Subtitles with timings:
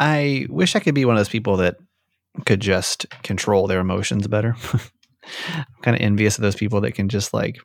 [0.00, 1.76] I wish I could be one of those people that
[2.46, 4.56] could just control their emotions better.
[5.54, 7.58] I'm kind of envious of those people that can just like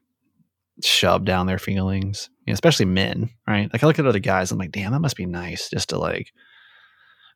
[0.83, 3.71] shove down their feelings, you know, especially men, right?
[3.71, 5.97] Like I look at other guys, I'm like, damn, that must be nice just to
[5.97, 6.33] like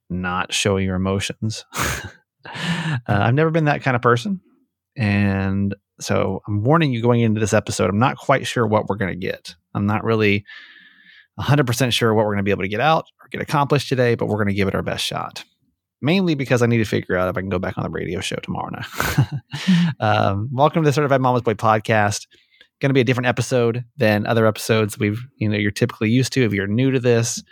[0.10, 1.66] not show your emotions.
[1.74, 4.42] uh, I've never been that kind of person.
[4.98, 8.98] And so I'm warning you going into this episode, I'm not quite sure what we're
[8.98, 9.56] going to get.
[9.74, 10.46] I'm not really
[11.40, 14.16] 100% sure what we're going to be able to get out or get accomplished today,
[14.16, 15.44] but we're going to give it our best shot.
[16.02, 18.22] Mainly because I need to figure out if I can go back on the radio
[18.22, 19.28] show tomorrow night.
[20.00, 22.28] um, welcome to the Certified Mama's Boy podcast.
[22.80, 26.32] Going to be a different episode than other episodes we've you know you're typically used
[26.34, 26.46] to.
[26.46, 27.44] If you're new to this,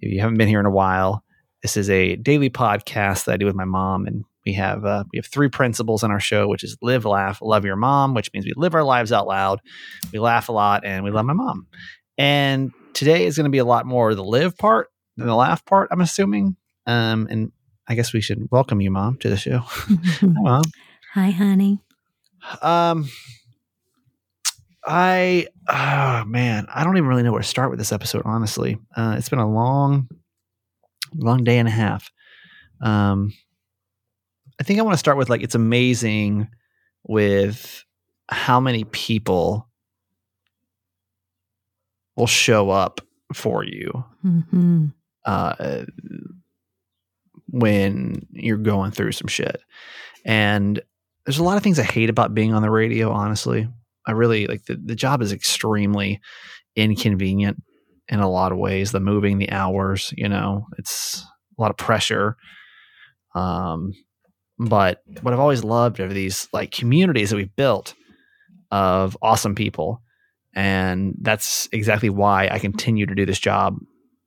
[0.00, 1.22] if you haven't been here in a while,
[1.62, 5.04] this is a daily podcast that I do with my mom, and we have uh,
[5.12, 8.32] we have three principles in our show, which is live, laugh, love your mom, which
[8.32, 9.60] means we live our lives out loud,
[10.12, 11.68] we laugh a lot, and we love my mom.
[12.18, 15.64] And today is going to be a lot more the live part than the laugh
[15.66, 15.88] part.
[15.92, 17.52] I'm assuming, um, and
[17.86, 19.58] I guess we should welcome you, mom, to the show.
[19.60, 20.62] Hi, mom.
[21.12, 21.78] Hi, honey.
[22.62, 23.08] Um,
[24.84, 28.22] I oh man, I don't even really know where to start with this episode.
[28.24, 30.08] Honestly, uh, it's been a long,
[31.14, 32.10] long day and a half.
[32.80, 33.32] Um,
[34.58, 36.48] I think I want to start with like it's amazing
[37.04, 37.84] with
[38.28, 39.68] how many people
[42.16, 43.00] will show up
[43.34, 44.86] for you Mm-hmm.
[45.24, 45.84] uh,
[47.48, 49.60] when you're going through some shit.
[50.24, 50.80] And
[51.24, 53.68] there's a lot of things I hate about being on the radio, honestly.
[54.06, 56.20] I really like the, the job is extremely
[56.74, 57.62] inconvenient
[58.08, 58.92] in a lot of ways.
[58.92, 61.24] The moving, the hours, you know, it's
[61.58, 62.36] a lot of pressure.
[63.34, 63.92] Um,
[64.58, 67.94] but what I've always loved are these like communities that we've built
[68.70, 70.02] of awesome people.
[70.56, 73.78] And that's exactly why I continue to do this job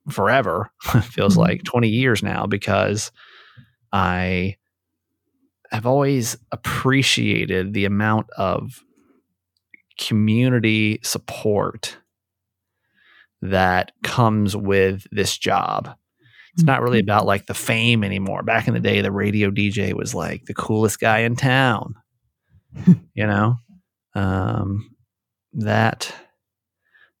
[0.08, 0.70] forever.
[1.02, 1.38] feels Mhm.
[1.38, 3.10] like 20 years now because
[3.92, 4.56] I
[5.72, 8.82] have always appreciated the amount of
[9.98, 11.98] community support
[13.42, 15.90] that comes with this job.
[16.54, 18.42] It's not really about like the fame anymore.
[18.42, 21.94] Back in the day, the radio DJ was like the coolest guy in town.
[23.14, 23.56] you know,
[24.14, 24.90] um,
[25.52, 26.14] that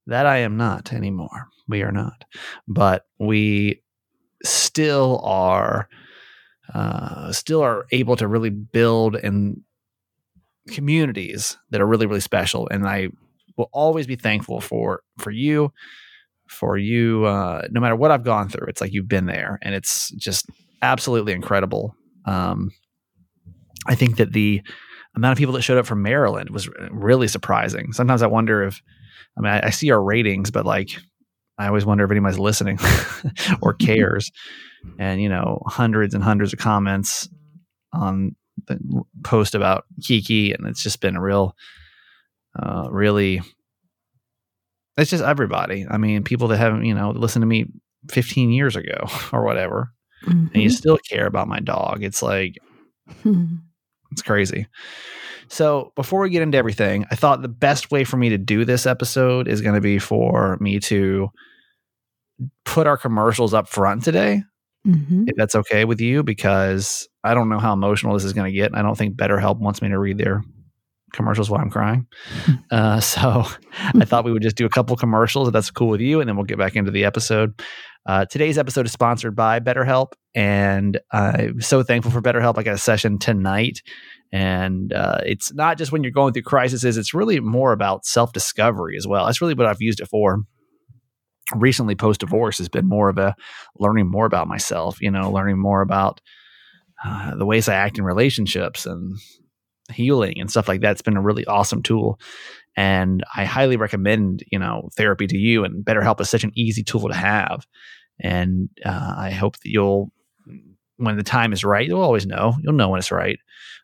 [0.06, 1.48] that I am not anymore.
[1.68, 2.24] We are not,
[2.66, 3.82] but we
[4.42, 5.88] still are.
[6.72, 9.60] Uh, still are able to really build and
[10.68, 13.08] communities that are really really special and i
[13.56, 15.72] will always be thankful for for you
[16.48, 19.74] for you uh no matter what i've gone through it's like you've been there and
[19.74, 20.46] it's just
[20.82, 21.94] absolutely incredible
[22.26, 22.70] um
[23.86, 24.62] i think that the
[25.16, 28.80] amount of people that showed up from maryland was really surprising sometimes i wonder if
[29.36, 30.90] i mean i, I see our ratings but like
[31.58, 32.78] i always wonder if anybody's listening
[33.62, 34.30] or cares
[34.98, 37.28] and you know hundreds and hundreds of comments
[37.92, 38.34] on
[38.68, 38.78] the
[39.24, 41.56] post about Kiki, and it's just been a real,
[42.58, 43.40] uh, really.
[44.96, 45.86] It's just everybody.
[45.88, 47.66] I mean, people that haven't, you know, listened to me
[48.10, 49.92] 15 years ago or whatever,
[50.26, 52.02] and you still care about my dog.
[52.02, 52.56] It's like
[53.24, 53.60] Mhm.
[54.12, 54.66] It's crazy.
[55.48, 58.64] So before we get into everything, I thought the best way for me to do
[58.64, 61.28] this episode is going to be for me to
[62.64, 64.42] put our commercials up front today
[64.86, 65.24] Mhm.
[65.28, 68.56] if that's okay with you, because I don't know how emotional this is going to
[68.56, 68.68] get.
[68.70, 70.42] And I don't think BetterHelp wants me to read their
[71.12, 72.06] commercials while I'm crying.
[72.70, 73.44] Uh, so
[73.76, 76.28] I thought we would just do a couple commercials if that's cool with you, and
[76.28, 77.60] then we'll get back into the episode.
[78.06, 82.56] Uh, today's episode is sponsored by BetterHelp, and I'm so thankful for BetterHelp.
[82.56, 83.82] I got a session tonight,
[84.32, 88.32] and uh, it's not just when you're going through crises; it's really more about self
[88.32, 89.26] discovery as well.
[89.26, 90.40] That's really what I've used it for
[91.54, 93.34] recently post divorce has been more of a
[93.78, 96.20] learning more about myself you know learning more about
[97.04, 99.18] uh, the ways i act in relationships and
[99.90, 102.20] healing and stuff like that it's been a really awesome tool.
[102.76, 106.82] And i highly recommend you know therapy to you and betterhelp is such an easy
[106.82, 107.66] tool to have.
[108.20, 110.10] And uh, i hope that you'll
[110.96, 113.38] when the time is right you'll always know you'll know when it's right.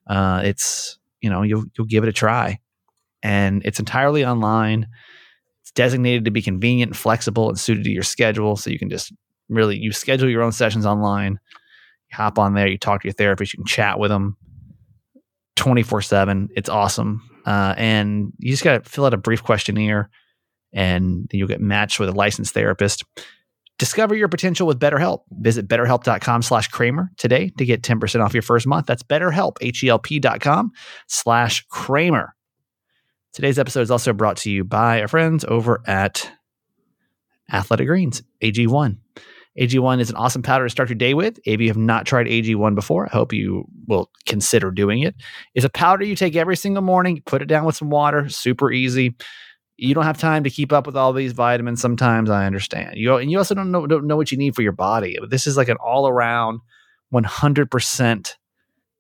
[0.07, 2.59] Uh, it's you know you'll you'll give it a try.
[3.23, 4.87] And it's entirely online.
[5.63, 8.57] It's designated to be convenient, and flexible, and suited to your schedule.
[8.57, 9.13] So you can just
[9.49, 11.41] really you schedule your own sessions online,
[12.13, 14.37] hop on there, you talk to your therapist, you can chat with them
[15.57, 16.49] 24 7.
[16.57, 17.23] It's awesome.
[17.45, 20.11] Uh, and you just got to fill out a brief questionnaire
[20.73, 23.05] and you'll get matched with a licensed therapist.
[23.79, 25.21] Discover your potential with BetterHelp.
[25.33, 28.87] Visit betterhelp.com slash Kramer today to get 10% off your first month.
[28.87, 30.73] That's betterhelp, H-E-L-P dot com
[31.09, 32.35] slash Kramer.
[33.35, 36.31] Today's episode is also brought to you by our friends over at
[37.53, 38.97] Athletic Greens, AG1.
[39.59, 41.39] AG1 is an awesome powder to start your day with.
[41.45, 45.15] If you have not tried AG1 before, I hope you will consider doing it.
[45.55, 48.71] It's a powder you take every single morning, put it down with some water, super
[48.71, 49.15] easy.
[49.79, 52.97] You don't have time to keep up with all these vitamins sometimes, I understand.
[52.97, 55.19] You and you also don't know don't know what you need for your body.
[55.29, 56.61] This is like an all-around
[57.13, 58.35] 100%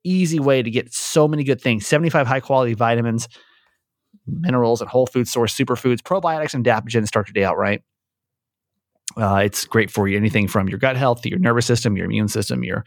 [0.04, 1.86] easy way to get so many good things.
[1.86, 3.28] 75 high-quality vitamins,
[4.26, 7.82] minerals and whole food source superfoods, probiotics and adaptogens start your day out right.
[9.20, 10.16] Uh, it's great for you.
[10.16, 12.84] Anything from your gut health, your nervous system, your immune system, your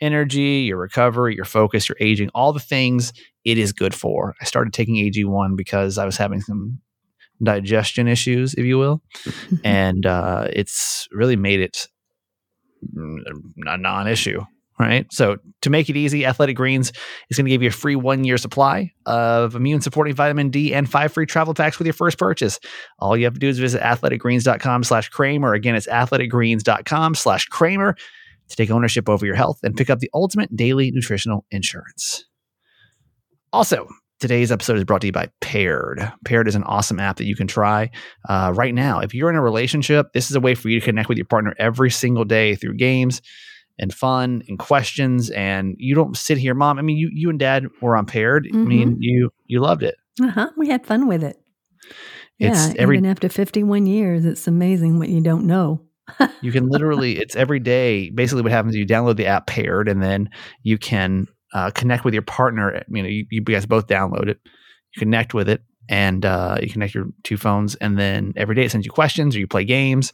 [0.00, 3.12] energy, your recovery, your focus, your aging, all the things
[3.44, 4.34] it is good for.
[4.40, 6.80] I started taking AG1 because I was having some
[7.42, 9.02] digestion issues, if you will,
[9.64, 11.88] and uh, it's really made it
[13.66, 14.40] a non-issue.
[14.76, 15.06] Right.
[15.12, 16.92] So to make it easy, Athletic Greens
[17.30, 20.74] is going to give you a free one year supply of immune supporting vitamin D
[20.74, 22.58] and five free travel packs with your first purchase.
[22.98, 25.54] All you have to do is visit athleticgreens.com slash Kramer.
[25.54, 27.94] Again, it's athleticgreens.com slash Kramer
[28.48, 32.24] to take ownership over your health and pick up the ultimate daily nutritional insurance.
[33.52, 33.86] Also,
[34.20, 36.10] Today's episode is brought to you by Paired.
[36.24, 37.90] Paired is an awesome app that you can try
[38.26, 39.00] uh, right now.
[39.00, 41.26] If you're in a relationship, this is a way for you to connect with your
[41.26, 43.20] partner every single day through games
[43.78, 45.30] and fun and questions.
[45.30, 46.78] And you don't sit here, mom.
[46.78, 48.46] I mean, you you and dad were on Paired.
[48.46, 48.62] Mm-hmm.
[48.62, 49.96] I mean, you you loved it.
[50.22, 50.50] Uh huh.
[50.56, 51.40] We had fun with it.
[52.38, 55.80] It's yeah, every- even after 51 years, it's amazing what you don't know.
[56.42, 58.10] You can literally, it's every day.
[58.10, 60.28] Basically, what happens is you download the app Paired, and then
[60.62, 62.84] you can uh, connect with your partner.
[62.88, 66.68] You know, you, you guys both download it, you connect with it, and uh, you
[66.68, 69.64] connect your two phones, and then every day it sends you questions or you play
[69.64, 70.12] games,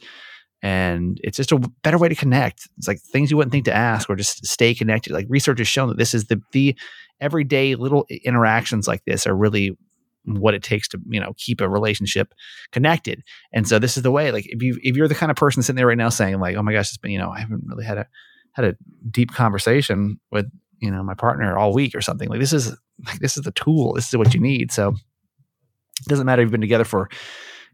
[0.63, 2.69] and it's just a better way to connect.
[2.77, 5.13] It's like things you wouldn't think to ask or just stay connected.
[5.13, 6.77] Like research has shown that this is the the
[7.21, 9.77] everyday little interactions like this are really
[10.25, 12.35] what it takes to you know keep a relationship
[12.73, 13.23] connected
[13.53, 15.63] and so this is the way like if you if you're the kind of person
[15.63, 17.63] sitting there right now saying like oh my gosh it's been you know i haven't
[17.67, 18.07] really had a
[18.53, 18.77] had a
[19.11, 20.47] deep conversation with
[20.79, 23.53] you know my partner all week or something like this is like this is the
[23.53, 27.09] tool this is what you need so it doesn't matter if you've been together for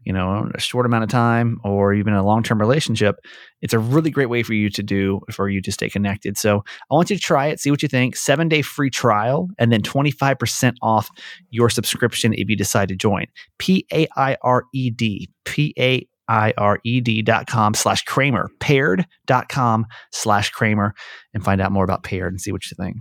[0.07, 3.17] you know a short amount of time or in a long-term relationship
[3.61, 6.63] it's a really great way for you to do for you to stay connected so
[6.89, 9.71] i want you to try it see what you think seven day free trial and
[9.71, 11.09] then 25% off
[11.49, 13.25] your subscription if you decide to join
[13.59, 20.93] p-a-i-r-e-d p-a I-R-E-D dot com slash Kramer, paired dot com slash Kramer,
[21.33, 22.97] and find out more about paired and see what you think.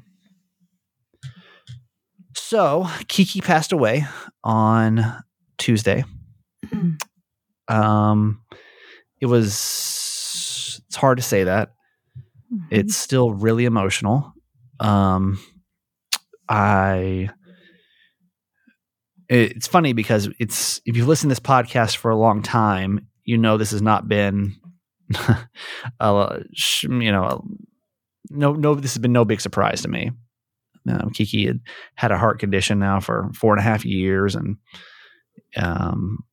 [2.37, 4.07] So Kiki passed away
[4.45, 5.25] on
[5.59, 6.05] Tuesday.
[7.69, 8.43] Um,
[9.21, 11.71] it was, it's hard to say that.
[12.71, 14.33] It's still really emotional.
[14.79, 15.41] Um,
[16.49, 17.31] I,
[19.29, 23.37] it's funny because it's, if you've listened to this podcast for a long time, you
[23.37, 24.55] know this has not been
[26.01, 26.43] a,
[26.83, 27.45] you know
[28.31, 30.11] no no this has been no big surprise to me
[30.89, 31.61] um, kiki had
[31.97, 34.57] had a heart condition now for four and a half years and
[35.57, 36.25] um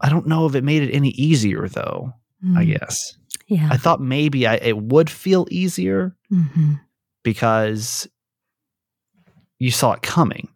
[0.00, 2.12] i don't know if it made it any easier though
[2.54, 2.78] i Mm.
[2.78, 3.16] guess
[3.48, 3.68] Yeah.
[3.72, 6.74] i thought maybe I, it would feel easier hmm
[7.24, 8.06] because
[9.58, 10.48] you saw it coming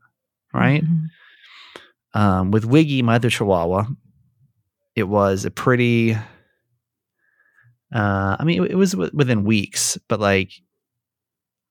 [0.55, 1.07] right Mhm.
[2.15, 3.87] um, with Wiggy, my other Chihuahua,
[4.97, 6.15] it was a pretty.
[7.95, 10.53] Uh, I mean, it, it was w- within weeks, but like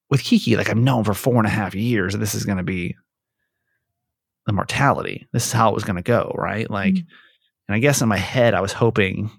[0.09, 2.63] with Kiki, like I've known for four and a half years, this is going to
[2.63, 2.95] be
[4.45, 5.27] the mortality.
[5.31, 6.69] This is how it was going to go, right?
[6.69, 7.05] Like, Mhm.
[7.69, 9.29] And I guess in my head, I was hoping,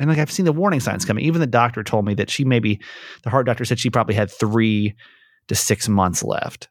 [0.00, 1.24] and like I've seen the warning signs coming.
[1.24, 2.80] Even the doctor told me that she maybe,
[3.22, 4.96] the heart doctor said she probably had three
[5.46, 6.68] to six months left,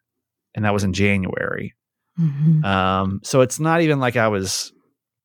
[0.54, 1.74] and that was in January.
[2.20, 2.66] Mhm.
[2.66, 4.74] Um, so it's not even like I was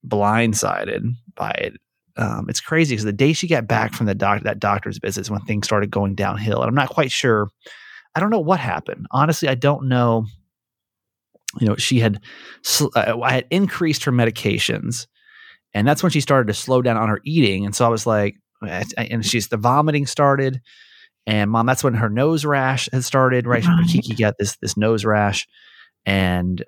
[0.06, 1.02] blindsided
[1.34, 1.74] by it.
[2.16, 5.22] Um, it's crazy because the day she got back from the doc- that doctor's visit
[5.22, 7.48] is when things started going downhill, and I'm not quite sure.
[8.14, 9.06] I don't know what happened.
[9.10, 10.26] Honestly, I don't know.
[11.60, 12.20] You know, she had
[12.62, 15.08] sl- uh, I had increased her medications,
[15.74, 17.66] and that's when she started to slow down on her eating.
[17.66, 18.36] And so I was like,
[18.96, 20.60] and she's the vomiting started,
[21.26, 23.46] and mom, that's when her nose rash had started.
[23.46, 23.86] Right, Right.
[23.88, 25.46] Kiki got this this nose rash,
[26.06, 26.64] and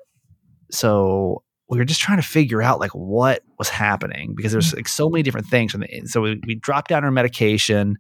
[0.71, 4.89] so we were just trying to figure out like what was happening because there's like
[4.89, 5.73] so many different things.
[5.73, 7.97] The, so we, we dropped down her medication,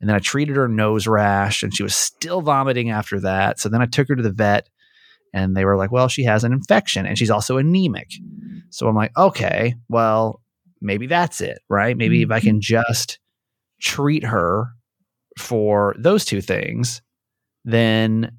[0.00, 3.60] And then I treated her nose rash and she was still vomiting after that.
[3.60, 4.68] So then I took her to the vet
[5.32, 8.10] and they were like, well, she has an infection and she's also anemic.
[8.72, 10.40] So I'm like, okay, well,
[10.80, 11.96] maybe that's it, right?
[11.96, 13.18] Maybe if I can just
[13.80, 14.68] treat her
[15.38, 17.02] for those two things,
[17.64, 18.32] then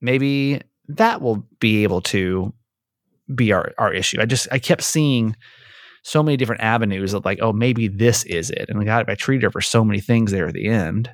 [0.00, 2.52] maybe that will be able to
[3.34, 4.20] be our, our issue.
[4.20, 5.36] I just, I kept seeing
[6.02, 8.66] so many different avenues of like, oh, maybe this is it.
[8.68, 11.10] And God, I treated her for so many things there at the end,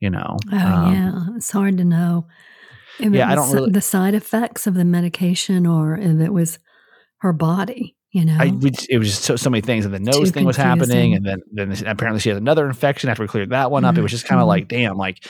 [0.00, 0.36] you know.
[0.52, 2.26] Oh Um, yeah, it's hard to know.
[2.98, 6.32] If Yeah, it I don't really- the side effects of the medication, or if it
[6.32, 6.58] was
[7.20, 7.96] her body.
[8.12, 10.26] You know, I, we, it was just so, so many things, and the nose Too
[10.32, 13.70] thing was happening, and then then apparently she has another infection after we cleared that
[13.70, 13.96] one up.
[13.96, 14.48] It was just kind of Mhm.
[14.48, 15.24] like, damn, like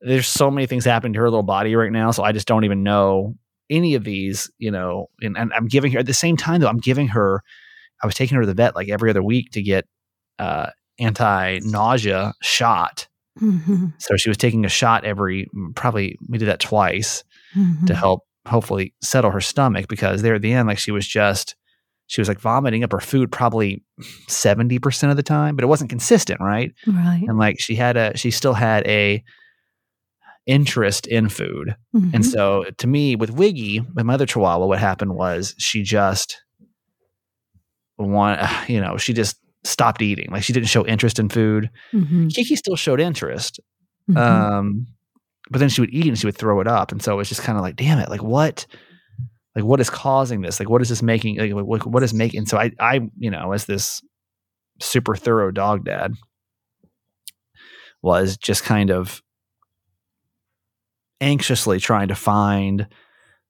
[0.00, 2.64] there's so many things happening to her little body right now, so I just don't
[2.64, 3.36] even know
[3.70, 5.06] any of these, you know.
[5.20, 7.42] And, and I'm giving her at the same time though, I'm giving her.
[8.02, 9.84] I was taking her to the vet like every other week to get
[10.40, 13.06] uh, anti nausea shot.
[13.40, 17.22] Mhm, So she was taking a shot every probably we did that twice
[17.54, 17.86] mhm.
[17.86, 21.54] to help hopefully settle her stomach because there at the end like she was just
[22.06, 23.82] she was like vomiting up her food probably
[24.28, 27.22] 70% of the time but it wasn't consistent right right.
[27.28, 29.22] and like she had a she still had a
[30.46, 32.24] interest in food and Mhm.
[32.24, 36.42] so to me with wiggy with my other chihuahua what happened was she just
[37.98, 42.32] want you know she just stopped eating like she didn't show interest in food Mhm,
[42.34, 43.60] kiki still showed interest
[44.08, 44.16] mhm.
[44.16, 44.86] um,
[45.50, 47.28] but then she would eat and she would throw it up, and so it was
[47.28, 48.66] just kind of like, damn it, like what,
[49.56, 50.60] like what is causing this?
[50.60, 51.38] Like what is this making?
[51.38, 52.46] Like what, what is making?
[52.46, 54.02] So I, I, you know, as this
[54.80, 56.14] super thorough dog dad,
[58.02, 59.22] was just kind of
[61.20, 62.86] anxiously trying to find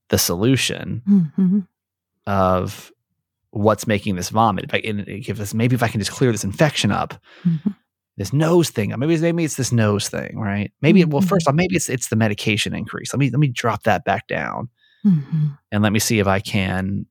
[0.09, 1.67] the solution Mhm.
[2.27, 2.91] of
[3.51, 4.65] what's making this vomit.
[4.65, 7.77] If I, if this, maybe if I can just clear this infection up, Mhm.
[8.19, 8.93] This nose thing.
[8.99, 10.71] Maybe it's, maybe it's this nose thing, right?
[10.83, 11.29] Maybe well, Mhm.
[11.29, 13.13] first off, maybe it's it's the medication increase.
[13.15, 14.69] Let me let me drop that back down
[15.07, 15.57] Mhm.
[15.73, 17.07] and let me see if I can,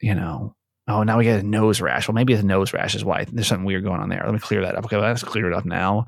[0.00, 0.54] you know.
[0.90, 2.08] Oh, now we get a nose rash.
[2.08, 4.22] Well, maybe the nose rash is why there's something weird going on there.
[4.24, 4.86] Let me clear that up.
[4.86, 6.06] Okay, well, let's clear it up now.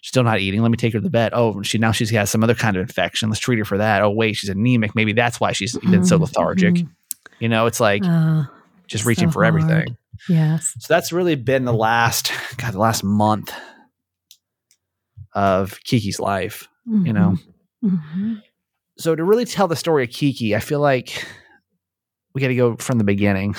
[0.00, 0.62] She's still not eating.
[0.62, 1.32] Let me take her to the vet.
[1.36, 3.28] Oh, she now she's got some other kind of infection.
[3.28, 4.00] Let's treat her for that.
[4.00, 4.94] Oh, wait, she's anemic.
[4.94, 6.22] Maybe that's why she's been so Mhm.
[6.22, 6.74] lethargic.
[6.74, 6.88] Mhm.
[7.38, 8.50] You know, it's like Ah,
[8.86, 9.94] just so reaching for everything.
[10.28, 10.74] Yes.
[10.78, 13.52] So that's really been the last, God, the last month
[15.34, 17.36] of Kiki's life, you know.
[17.84, 18.42] Mhm.
[18.98, 21.26] So to really tell the story of Kiki, I feel like
[22.34, 23.54] we got to go from the beginning.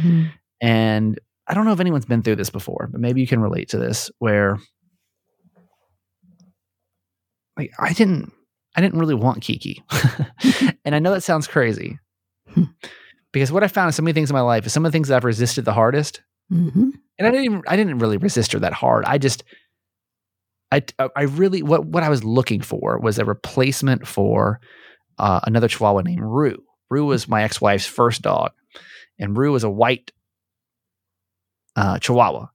[0.00, 0.32] Mhm.
[0.60, 3.68] and I don't know if anyone's been through this before, but maybe you can relate
[3.70, 4.58] to this where
[7.56, 8.32] like I didn't
[8.74, 9.82] I didn't really want Kiki.
[10.84, 11.98] and I know that sounds crazy.
[13.32, 14.96] Because what I found in so many things in my life is some of the
[14.96, 16.22] things that I've resisted the hardest
[16.52, 16.92] Mhm.
[17.18, 19.04] and I didn't even, I didn't really resist her that hard.
[19.06, 19.42] I just
[20.70, 20.82] I
[21.16, 24.60] I really what what I was looking for was a replacement for
[25.18, 26.62] uh, another Chihuahua named Rue.
[26.90, 28.52] Rue was my ex wife's first dog,
[29.18, 30.12] and Rue was a white
[31.76, 32.48] uh, Chihuahua,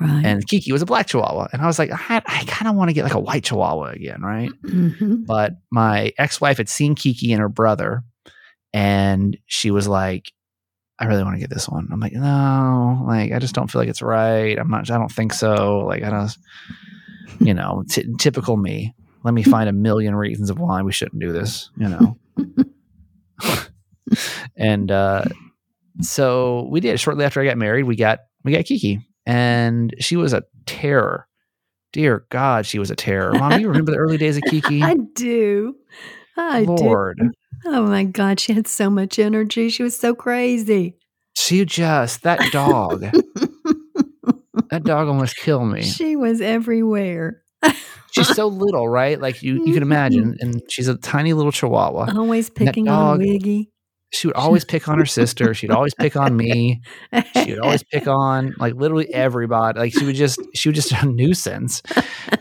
[0.00, 0.24] Right.
[0.24, 1.48] and Kiki was a black Chihuahua.
[1.52, 3.90] And I was like, I, I kind of want to get like a white Chihuahua
[3.90, 4.50] again, right?
[4.64, 5.26] Mhm.
[5.26, 8.02] But my ex wife had seen Kiki and her brother,
[8.74, 10.32] and she was like,
[10.98, 11.88] I really want to get this one.
[11.92, 14.58] I'm like, no, like I just don't feel like it's right.
[14.58, 14.90] I'm not.
[14.90, 15.78] I don't think so.
[15.86, 16.36] Like I don't,
[17.40, 18.94] you know, t- typical me.
[19.22, 21.70] Let me find a million reasons of why we shouldn't do this.
[21.76, 22.18] You know,
[24.56, 25.24] and uh,
[26.00, 26.98] so we did.
[27.00, 31.28] Shortly after I got married, we got we got Kiki, and she was a terror.
[31.92, 33.32] Dear God, she was a terror.
[33.34, 34.82] Mom, you remember the early days of Kiki?
[34.82, 35.76] I do.
[36.36, 37.30] I Lord, do.
[37.66, 39.68] Oh my God, she had so much energy.
[39.68, 40.96] She was so crazy.
[41.36, 43.00] she just that dog.
[44.70, 45.82] that dog almost killed me.
[45.82, 47.42] she was everywhere.
[48.12, 49.20] She's so little, right?
[49.20, 49.82] Like you, you can mm-hmm.
[49.82, 52.12] imagine, and she's a tiny little Chihuahua.
[52.16, 53.70] Always picking on Wiggy.
[54.12, 55.54] She would always pick on her sister.
[55.54, 56.82] She'd always pick on me.
[57.34, 59.80] She would always pick on like literally everybody.
[59.80, 61.82] Like she would just, she was just a nuisance.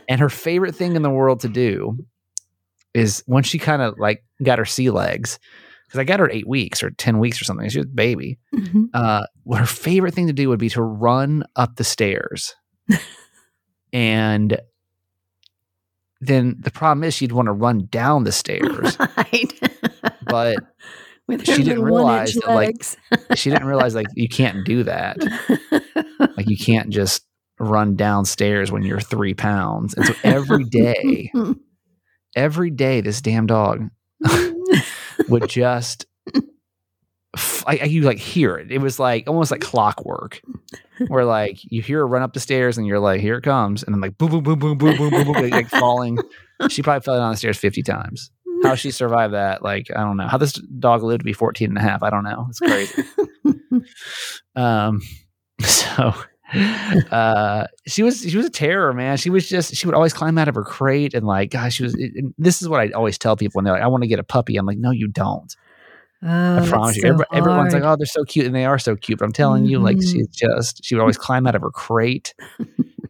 [0.08, 1.98] And her favorite thing in the world to do
[2.94, 5.40] is when she kind of like got her sea legs,
[5.88, 7.68] because I got her at eight weeks or ten weeks or something.
[7.70, 8.40] She was a baby.
[8.54, 8.90] Mhm.
[8.94, 12.56] uh, what her favorite thing to do would be to run up the stairs.
[13.94, 14.58] and
[16.22, 19.60] then the problem is she'd want to run down the stairs, right.
[20.26, 20.58] but
[21.28, 22.76] With she didn't realize that, like,
[23.38, 25.18] she didn't realize like you can't do that.
[26.36, 27.24] Like you can't just
[27.60, 29.94] run downstairs when you're three pounds.
[29.94, 31.32] And so every day,
[32.36, 33.90] every day this damn dog
[35.30, 36.06] would just
[37.66, 38.72] I, I, you like hear it.
[38.72, 40.40] It was like almost like clockwork,
[41.08, 43.84] where like you hear her run up the stairs and you're like, here it comes,
[43.84, 46.20] and then like boom, boom, boom, boom, boom, boom, boom, boom like, like, falling.
[46.70, 48.32] She probably fell down the stairs 50 times.
[48.64, 50.28] How she survived that, like, I don't know.
[50.28, 52.48] How this dog lived to be 14 and a half, I don't know.
[52.50, 53.04] It's crazy.
[54.56, 55.02] um,
[55.60, 56.14] so
[57.12, 60.38] uh she was she was a terror man she was just she would always climb
[60.38, 63.18] out of her crate and like gosh she was it, this is what i always
[63.18, 65.08] tell people when they're like i want to get a puppy i'm like no you
[65.08, 65.56] don't
[66.26, 67.02] Oh, I promise you.
[67.02, 69.20] so Everybody, everyone's like, "Oh, they're so cute," and they are so cute.
[69.20, 70.10] But I'm telling you, like, Mhm.
[70.10, 72.34] she's just she would always climb out of her crate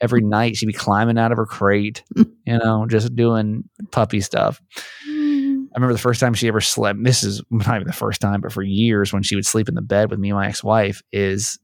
[0.02, 0.56] every night.
[0.56, 2.26] She'd be climbing out of her crate, you
[2.58, 4.60] know, just doing puppy stuff.
[5.08, 7.04] I remember the first time she ever slept.
[7.04, 9.76] This is not even the first time, but for years when she would sleep in
[9.76, 11.60] the bed with me and my ex-wife, is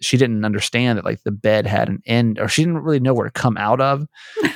[0.00, 3.14] she didn't understand that like the bed had an end, or she didn't really know
[3.14, 4.06] where to come out of.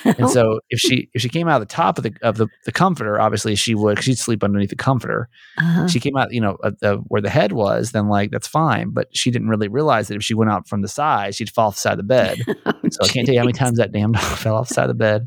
[0.04, 2.48] And so if she if she came out of the top of the of the,
[2.64, 4.02] the comforter, obviously she would.
[4.02, 5.88] She'd sleep underneath the comforter Uh-huh.
[5.88, 8.90] she came out, you know, at the, where the head was, then like that's fine.
[8.90, 11.68] But she didn't really realize that if she went out from the side, she'd fall
[11.68, 12.38] off the side of the bed.
[12.64, 14.74] Oh, So I can't tell you how many times that damn dog fell off the
[14.74, 15.22] side of the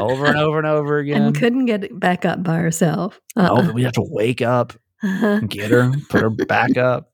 [0.00, 1.22] over and over and over again.
[1.22, 3.20] and couldn't get back up by herself.
[3.36, 3.72] Oh, Uh-uh.
[3.72, 5.40] we'd have to wake up, Uh-huh.
[5.48, 7.12] get her, put her back up,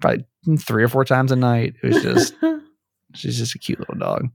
[0.00, 0.24] probably
[0.56, 1.74] three or four times a night.
[1.82, 2.34] It was just
[3.14, 4.28] she's just a cute little dog.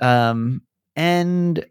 [0.00, 0.62] Um,
[0.96, 1.64] and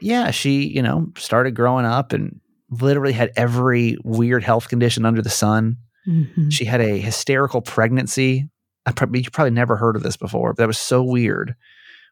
[0.00, 5.22] yeah, she, you know, started growing up and literally had every weird health condition under
[5.22, 5.76] the sun.
[6.06, 6.52] Mhm.
[6.52, 8.48] She had a hysterical pregnancy.
[8.86, 11.54] I probably you probably never heard of this before, but that was so weird.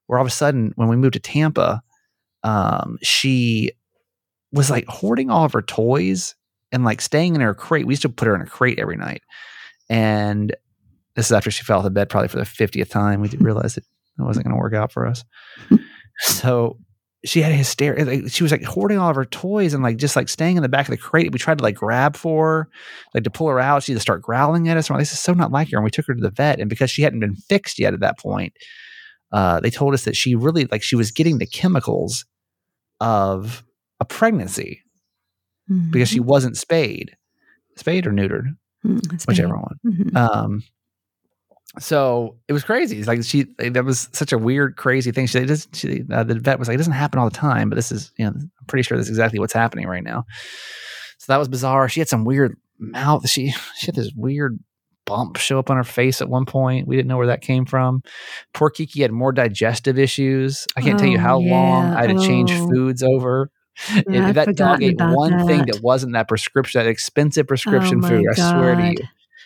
[0.06, 1.82] Where all of a sudden, when we moved to Tampa,
[2.44, 3.72] um, she
[4.52, 6.34] was like hoarding all of her toys
[6.70, 7.86] and like staying in her crate.
[7.86, 9.22] We used to put her in a crate every night,
[9.88, 10.54] and
[11.16, 13.20] this is after she fell off the bed, probably for the fiftieth time.
[13.20, 13.84] We realized it
[14.18, 15.24] it wasn't going to work out for us.
[16.20, 16.78] so
[17.24, 18.04] she had a hysteria.
[18.04, 20.62] Like, she was like hoarding all of her toys and like just like staying in
[20.62, 21.32] the back of the crate.
[21.32, 22.68] We tried to like grab for her,
[23.14, 23.82] like to pull her out.
[23.82, 24.88] She'd start growling at us.
[24.88, 25.76] And like, this is so not like her.
[25.76, 26.60] And we took her to the vet.
[26.60, 28.54] And because she hadn't been fixed yet at that point,
[29.32, 32.24] uh, they told us that she really like she was getting the chemicals
[33.00, 33.64] of
[34.00, 34.82] a pregnancy
[35.90, 37.16] because she wasn't spayed,
[37.76, 38.44] spayed or neutered.
[39.12, 39.76] It's whichever one.
[39.84, 40.16] Mhm.
[40.16, 40.62] Um,
[41.78, 42.98] so it was crazy.
[42.98, 45.26] It's like she, that was such a weird, crazy thing.
[45.26, 47.76] She, just, she uh, the vet was like, it doesn't happen all the time, but
[47.76, 50.24] this is, you know, I'm pretty sure that's exactly what's happening right now.
[51.18, 51.88] So that was bizarre.
[51.88, 53.28] She had some weird mouth.
[53.28, 54.58] She, she had this weird
[55.06, 56.88] bump show up on her face at one point.
[56.88, 58.02] We didn't know where that came from.
[58.54, 60.66] Poor Kiki had more digestive issues.
[60.76, 61.94] I can't tell you Oh, how long.
[61.94, 62.68] I had to change Oh.
[62.68, 63.50] foods over.
[64.08, 65.74] Yeah, that dog ate one thing that.
[65.74, 68.24] that wasn't that prescription, that expensive prescription oh food.
[68.24, 68.96] my I swear to you.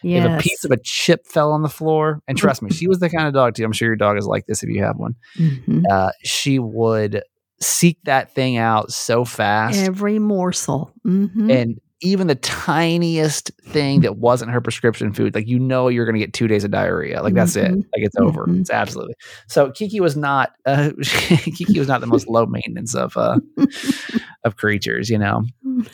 [0.02, 0.10] God.
[0.10, 2.98] If a piece of a chip fell on the floor, and trust me, she was
[3.00, 3.64] the kind of dog too.
[3.64, 5.14] I'm sure your dog is like this if you have one.
[5.36, 5.84] Mhm.
[5.90, 7.22] Uh, she would
[7.60, 10.92] seek that thing out so fast, Every morsel.
[11.06, 11.52] Mhm.
[11.52, 16.14] and even the tiniest thing that wasn't her prescription food, like you know, you're going
[16.14, 17.22] to get two days of diarrhea.
[17.22, 17.70] Like that's it.
[17.72, 17.76] Mhm.
[17.76, 18.46] Like it's over.
[18.46, 18.60] Mhm.
[18.60, 19.12] It's absolutely.
[19.48, 20.52] So Kiki was not.
[20.64, 23.38] Uh, Kiki was not the most low maintenance of uh,
[24.44, 25.42] of creatures, you know.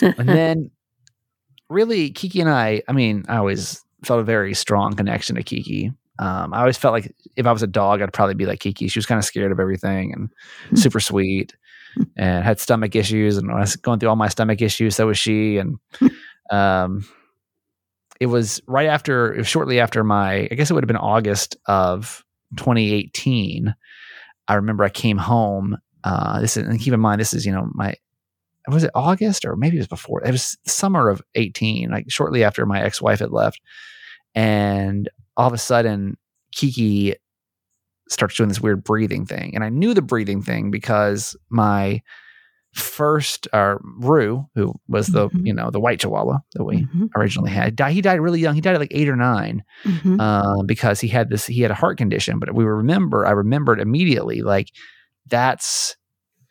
[0.00, 0.70] And then,
[1.68, 2.82] really, Kiki and I.
[2.86, 5.92] I mean, I always felt a very strong connection to Kiki.
[6.18, 8.88] Um, I always felt like if I was a dog, I'd probably be like Kiki.
[8.88, 11.54] She was kind of scared of everything and super sweet
[12.16, 13.36] and had stomach issues.
[13.36, 15.58] And when I was going through all my stomach issues, so was she.
[15.58, 15.78] And
[16.50, 17.06] um,
[18.20, 20.96] it was right after, it was shortly after my, I guess it would have been
[20.96, 22.24] August of
[22.56, 23.74] 2018.
[24.48, 25.76] I remember I came home.
[26.04, 27.94] Uh, this is, and keep in mind, this is, you know, my,
[28.68, 30.24] was it August or maybe it was before?
[30.24, 33.60] It was summer of 18, like shortly after my ex wife had left.
[34.36, 36.16] And all of a sudden,
[36.52, 37.14] Kiki
[38.08, 39.52] starts doing this weird breathing thing.
[39.54, 42.00] And I knew the breathing thing because my
[42.74, 45.46] first, uh, Rue, who was the, Mhm.
[45.46, 47.08] you know, the white chihuahua that we Mhm.
[47.16, 48.54] originally had, died, he died really young.
[48.54, 50.20] He died at like eight or nine Mhm.
[50.20, 52.38] uh, because he had this, he had a heart condition.
[52.38, 54.68] But we remember, I remembered immediately, like
[55.26, 55.96] that's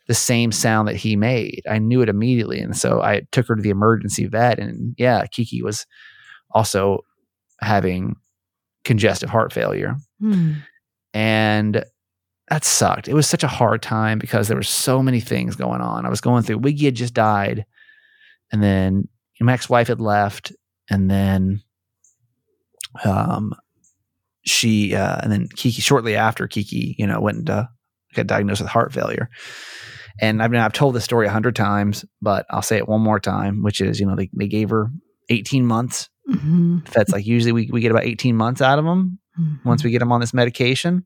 [0.08, 1.62] the same sound that he made.
[1.70, 2.58] I knew it immediately.
[2.60, 4.58] And so I took her to the emergency vet.
[4.58, 5.86] And yeah, Kiki was
[6.50, 7.00] also
[7.60, 8.16] having
[8.84, 9.96] congestive heart failure.
[10.22, 10.62] Mm.
[11.14, 11.84] And
[12.48, 13.08] that sucked.
[13.08, 16.06] It was such a hard time because there were so many things going on.
[16.06, 17.64] I was going through Wiggy had just died,
[18.52, 19.08] and then
[19.40, 20.52] my ex-wife had left,
[20.88, 21.62] and then
[23.04, 23.52] um
[24.46, 27.68] she uh and then Kiki shortly after Kiki, you know, went into
[28.14, 29.28] got diagnosed with heart failure.
[30.20, 33.02] And I mean, I've told this story a hundred times, but I'll say it one
[33.02, 34.90] more time, which is, you know, they, they gave her
[35.28, 36.08] 18 months.
[36.28, 36.86] Mhm.
[36.92, 39.64] That's like usually we, we get about 18 months out of them Mhm.
[39.64, 41.04] once we get him on this medication.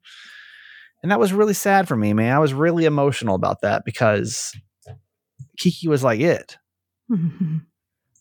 [1.03, 2.35] And that was really sad for me, man.
[2.35, 4.53] I was really emotional about that because
[5.59, 6.57] Kiki was like it,
[7.11, 7.63] Mhm.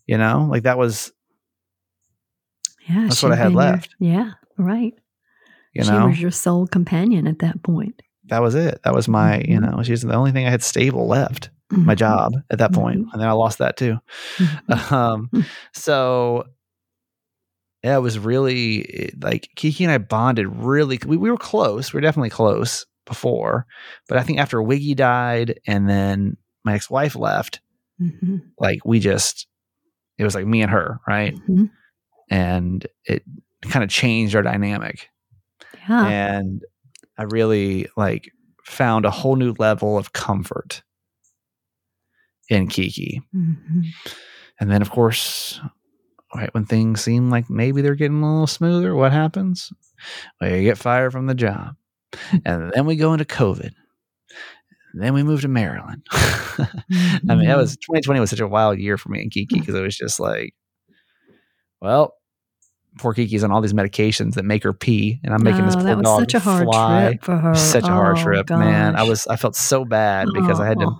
[0.07, 1.11] you know, like that was
[2.87, 3.03] Yeah.
[3.03, 3.95] That's what I had been your- left.
[3.99, 4.31] yeah.
[4.57, 4.93] Right.
[5.73, 8.01] You she know, was your sole companion at that point.
[8.25, 8.79] that was it.
[8.83, 9.75] That was my, you Mhm.
[9.77, 11.97] know, she's the only thing I had stable left, my Mhm.
[11.97, 12.99] job at that point.
[12.99, 13.09] Mhm.
[13.11, 13.97] And then I lost that too.
[14.37, 14.59] Mhm.
[14.91, 15.45] Um, Mm.
[15.73, 16.43] so
[17.83, 20.99] yeah, it was really like Kiki and I bonded really.
[21.05, 21.93] We, we were close.
[21.93, 23.65] We were definitely close before,
[24.07, 27.61] but I think after Wiggy died and then my ex wife left,
[28.01, 28.41] Mhm.
[28.59, 29.47] like we just,
[30.17, 31.35] it was like me and her, right?
[31.49, 31.69] Mhm.
[32.29, 33.23] And it
[33.63, 35.09] kind of changed our dynamic.
[35.89, 36.07] Yeah.
[36.07, 36.63] And
[37.17, 38.31] I really like
[38.65, 40.81] found a whole new level of comfort
[42.49, 43.21] in Kiki.
[43.35, 43.85] Mhm.
[44.59, 45.59] And then, of course,
[46.35, 49.71] right when things seem like maybe they're getting a little smoother, what happens?
[50.39, 51.75] Well, you get fired from the job.
[52.45, 53.71] and then we go into COVID.
[54.93, 56.05] Then we move to Maryland.
[56.11, 56.67] I
[57.35, 57.93] mean, that was mm-hmm.
[57.93, 60.55] 2020 was such a wild year for me and Kiki because it was just like,
[61.81, 62.13] well,
[62.97, 65.79] poor Kiki's on all these medications that make her pee, and I'm making this Oh,
[65.79, 67.07] poor that was dog such a hard fly.
[67.11, 67.55] trip for her.
[67.55, 68.95] Such a hard Oh, trip, man.
[68.95, 70.99] I was I felt so bad because I had to, Oh.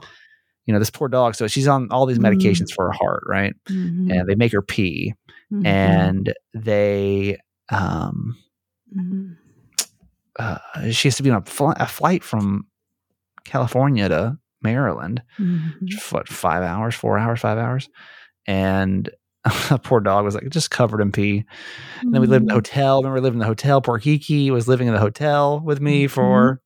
[0.70, 1.34] You know, this poor dog.
[1.34, 3.56] So she's on all these medications for her heart, right?
[3.68, 4.12] Mhm.
[4.14, 5.16] And they make her pee,
[5.52, 5.66] Mhm.
[5.66, 7.38] and they
[7.70, 8.38] um
[8.96, 9.36] Mhm.
[10.38, 10.60] uh,
[10.92, 12.68] she has to be on a, fl- a flight from
[13.46, 15.24] California to Maryland.
[15.40, 16.12] Mhm.
[16.12, 17.90] What five hours, four hours, five hours,
[18.46, 19.10] and
[19.72, 21.46] a poor dog was like just covered in pee.
[22.02, 22.58] And then we lived in the Mhm.
[22.58, 22.98] hotel.
[23.02, 23.82] Remember, we lived in the hotel.
[23.82, 26.62] Poor Kiki was living in the hotel with me for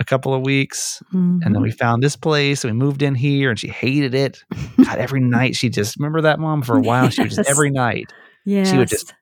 [0.00, 2.64] a couple of weeks, and then we found this place.
[2.64, 4.42] And we moved in here, and she hated it.
[4.84, 7.08] God, every night she just remember that mom for a while.
[7.10, 8.12] She would just every night
[8.44, 8.70] yes.
[8.70, 9.14] She would just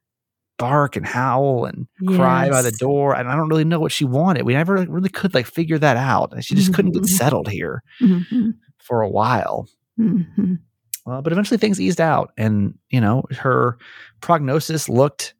[0.59, 3.15] bark and howl and cry by the door.
[3.15, 4.45] And I don't really know what she wanted.
[4.45, 6.33] We never really could like figure that out.
[6.43, 7.09] She just couldn't get Mhm.
[7.09, 8.55] settled here Mhm.
[8.79, 9.69] for a while.
[10.01, 10.59] Mhm.
[11.05, 13.77] Well, but eventually things eased out, and you know her
[14.21, 15.35] prognosis looked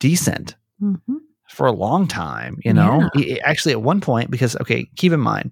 [0.00, 0.98] decent Mhm.
[1.52, 2.58] For a long time.
[2.64, 5.50] You know, I- I- actually at one point, because okay, keep in mind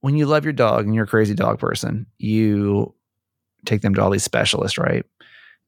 [0.00, 2.94] when you love your dog and you're a crazy dog person, you
[3.66, 5.04] take them to all these specialists, right?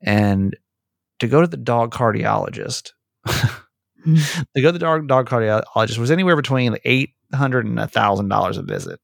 [0.02, 0.56] And
[1.18, 2.92] to go to the dog cardiologist,
[3.26, 4.46] Mhm.
[4.56, 7.86] to go to the dog dog cardiologist was anywhere between like eight hundred and a
[7.86, 9.00] thousand dollars a visit.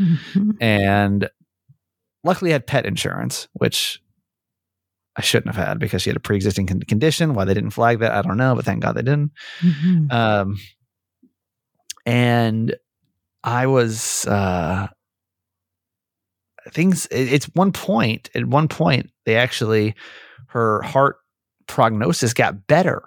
[0.00, 0.56] Mhm.
[0.60, 1.28] and
[2.24, 4.01] luckily I had pet insurance, which
[5.16, 7.34] I shouldn't have had because she had a pre-existing con- condition.
[7.34, 9.32] Why they didn't flag that, I don't know, but thank God they didn't.
[9.60, 10.10] Mhm.
[10.12, 10.58] Um,
[12.06, 12.74] and
[13.44, 14.88] I was uh,
[16.70, 17.06] things.
[17.06, 18.30] It, it's one point.
[18.34, 19.94] At one point, they actually
[20.48, 21.16] her heart
[21.66, 23.02] prognosis got better.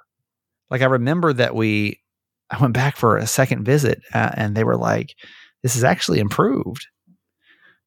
[0.70, 2.02] Like I remember that we,
[2.50, 5.16] I went back for a second visit, uh, and they were like,
[5.64, 6.88] "This is actually improved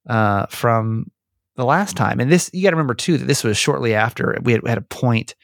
[0.08, 1.10] uh, from
[1.58, 4.38] the last time." And this, you got to remember too that this was shortly after
[4.42, 5.34] we had, we had a point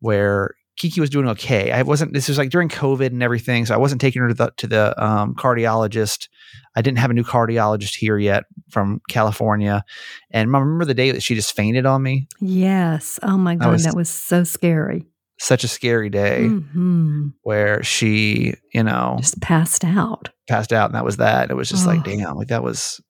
[0.00, 1.72] where Kiki was doing okay.
[1.72, 2.12] I wasn't.
[2.12, 4.66] This was like during COVID and everything, so I wasn't taking her to the to
[4.66, 6.28] the um, cardiologist.
[6.76, 9.84] I didn't have a new cardiologist here yet from California,
[10.30, 12.28] and I remember the day that she just fainted on me.
[12.40, 13.18] Yes.
[13.22, 15.06] Oh my God, was- that was so scary.
[15.38, 17.34] Such a scary day Mhm.
[17.42, 20.30] where she, you know, Just passed out.
[20.48, 21.50] passed out, and that was that.
[21.50, 22.02] It was just like, Oh.
[22.04, 23.02] damn, like that was,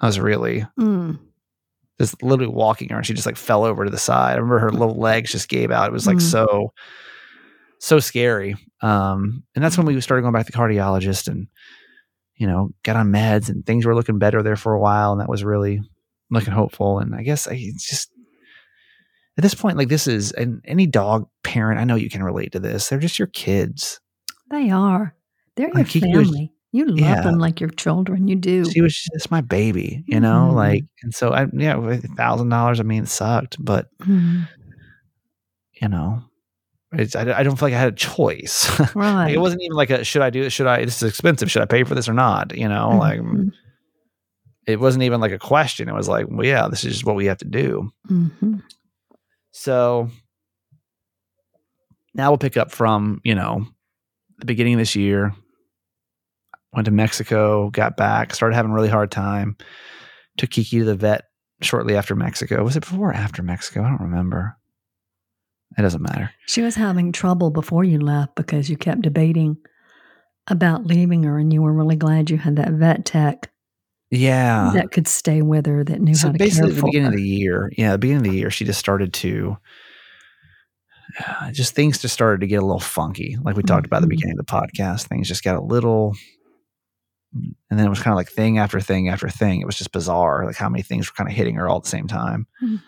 [0.00, 1.18] that was really Mm.
[1.98, 4.32] just literally walking her, and she just like fell over to the side.
[4.32, 5.88] I remember her little legs just gave out.
[5.88, 6.22] It was like Mm.
[6.30, 6.72] so,
[7.78, 8.56] so scary.
[8.82, 11.48] Um, and that's when we started going back to the cardiologist, and
[12.36, 15.20] you know, got on meds, and things were looking better there for a while, and
[15.20, 15.82] that was really
[16.30, 16.98] looking hopeful.
[16.98, 18.10] And I guess I just
[19.36, 22.52] at this point, like this is, and any dog parent, I know you can relate
[22.52, 22.88] to this.
[22.88, 24.00] They're just your kids.
[24.50, 25.14] They are.
[25.56, 26.52] They're your Like, family.
[26.72, 27.22] You love yeah.
[27.22, 28.28] them like your children.
[28.28, 28.64] You do.
[28.70, 30.54] She was just my baby, you know, Mhm.
[30.54, 34.46] like, and so I, yeah, with a thousand dollars, I mean, it sucked, but Mhm.
[35.80, 36.22] you know,
[36.92, 38.68] it's, I, I don't feel like I had a choice.
[38.80, 39.34] Like, Right.
[39.34, 40.50] it wasn't even like a should I do it?
[40.50, 40.84] Should I?
[40.84, 41.50] This is expensive.
[41.50, 42.54] Should I pay for this or not?
[42.56, 43.52] You know, like Mhm.
[44.66, 45.88] it wasn't even like a question.
[45.88, 47.90] It was like, well, yeah, this is just what we have to do.
[48.08, 48.62] Mhm.
[49.52, 50.08] So
[52.14, 53.66] now we'll pick up from you know
[54.38, 55.34] the beginning of this year.
[56.72, 59.56] Went to Mexico, got back, started having a really hard time.
[60.38, 61.24] Took Kiki to the vet
[61.62, 62.62] shortly after Mexico.
[62.62, 63.82] Was it before or after Mexico?
[63.82, 64.56] I don't remember.
[65.78, 66.30] It doesn't matter.
[66.46, 69.56] She was having trouble before you left because you kept debating
[70.48, 73.50] about leaving her, and you were really glad you had that vet tech
[74.10, 74.70] Yeah.
[74.74, 77.06] that could stay with her that knew so how to basically care at the beginning
[77.06, 77.12] her.
[77.12, 79.56] of the year yeah the beginning of the year she just started to
[81.24, 84.02] uh, just things just started to get a little funky like we talked about at
[84.02, 86.16] the beginning of the podcast things just got a little
[87.32, 89.92] and then it was kind of like thing after thing after thing it was just
[89.92, 92.46] bizarre like how many things were kind of hitting her all at the same time
[92.62, 92.80] Mhm.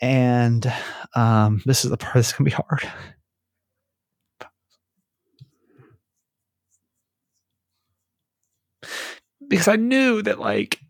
[0.00, 0.70] And
[1.14, 2.82] um, this is the part that's gonna be hard.
[9.48, 10.80] Because I knew that like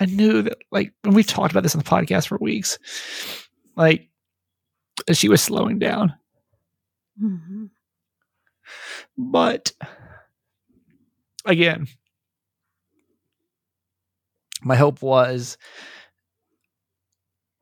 [0.00, 2.78] I knew that like and we've talked about this on the podcast for weeks.
[3.76, 4.08] Like
[5.12, 6.14] she was slowing down.
[7.22, 7.66] Mm-hmm.
[9.16, 9.72] But
[11.44, 11.88] again,
[14.62, 15.56] my hope was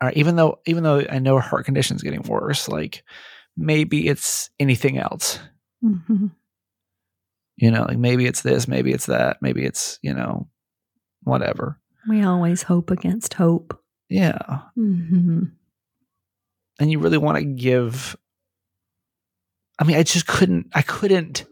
[0.00, 3.02] all right, even though even though I know her heart condition is getting worse, like
[3.56, 5.38] maybe it's anything else.
[5.82, 6.26] Mm-hmm.
[7.56, 10.48] You know, like maybe it's this, maybe it's that, maybe it's, you know,
[11.22, 11.80] whatever.
[12.08, 13.82] We always hope against hope.
[14.10, 14.60] Yeah.
[14.78, 15.44] Mm-hmm.
[16.78, 18.16] And you really want to give
[19.78, 21.46] I mean, I just couldn't I couldn't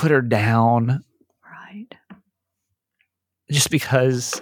[0.00, 1.04] put her down
[1.44, 1.88] Right.
[3.50, 4.40] just because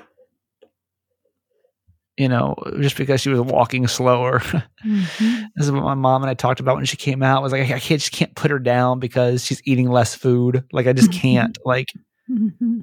[2.17, 4.41] you know, just because she was walking slower.
[4.41, 5.43] Mm-hmm.
[5.57, 7.43] This is what my mom and I talked about when she came out.
[7.43, 10.65] Was like I can't just can't put her down because she's eating less food.
[10.73, 11.57] Like I just can't.
[11.65, 11.89] Like
[12.31, 12.81] Mm-hmm.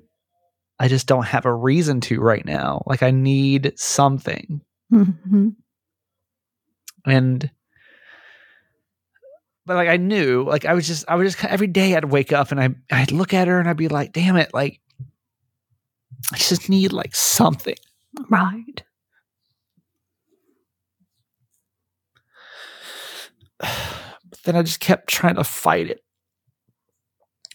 [0.80, 2.82] I just don't have a reason to right now.
[2.86, 4.62] Like I need something.
[4.92, 5.50] Mm-hmm.
[7.06, 7.52] And
[9.66, 12.32] but like I knew, like I was just I was just every day I'd wake
[12.32, 14.80] up and I I'd look at her and I'd be like, damn it, like
[16.32, 17.76] I just need like something.
[18.30, 18.84] Right.
[23.60, 26.02] But then I just kept trying to fight it.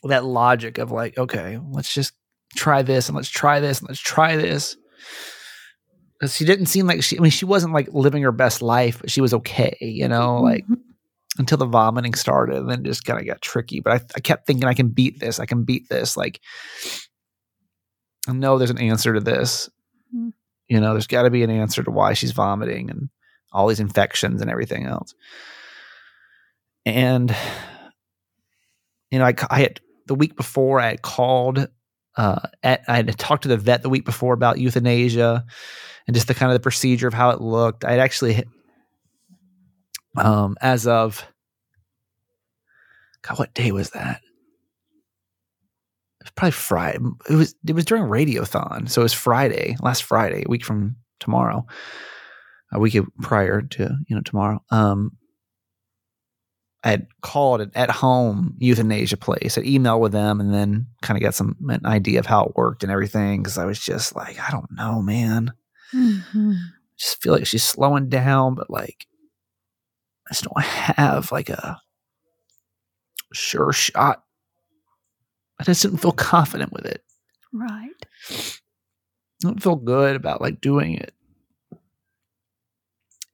[0.02, 2.14] That logic of like, okay, let's just
[2.56, 4.76] try this and let's try this and let's try this.
[6.28, 9.10] She didn't seem like she, I mean, she wasn't like living her best life, but
[9.10, 10.79] she was okay, you know, like Mhm.
[11.38, 13.80] Until the vomiting started and then just kind of got tricky.
[13.80, 15.38] But I, I kept thinking, I can beat this.
[15.38, 16.16] I can beat this.
[16.16, 16.40] Like,
[18.28, 19.70] I know there's an answer to this.
[20.14, 20.32] Mhm.
[20.68, 23.08] You know, there's got to be an answer to why she's vomiting and
[23.52, 25.14] all these infections and everything else.
[26.86, 27.34] And,
[29.10, 31.68] you know, I, I had the week before I had called,
[32.16, 35.44] uh, at, I had talked to the vet the week before about euthanasia
[36.06, 37.84] and just the kind of the procedure of how it looked.
[37.84, 38.44] I'd actually,
[40.16, 41.24] um, as of,
[43.22, 44.20] God, what day was that?
[46.20, 46.98] It was probably Friday.
[47.28, 50.96] It was it was during Radiothon, so it was Friday, last Friday, a week from
[51.18, 51.66] tomorrow,
[52.72, 54.62] a week prior to you know tomorrow.
[54.70, 55.16] Um,
[56.82, 59.58] I had called an at home euthanasia place.
[59.58, 62.56] I emailed with them and then kind of got some an idea of how it
[62.56, 65.52] worked and everything because I was just like, I don't know, man.
[65.94, 66.56] Mhm.
[66.96, 69.06] just feel like she's slowing down, but like
[70.30, 71.80] I just don't have like a
[73.32, 74.22] sure shot.
[75.58, 77.02] I just didn't feel confident with it.
[77.52, 77.90] Right.
[78.30, 78.36] I
[79.40, 81.12] don't feel good about like doing it.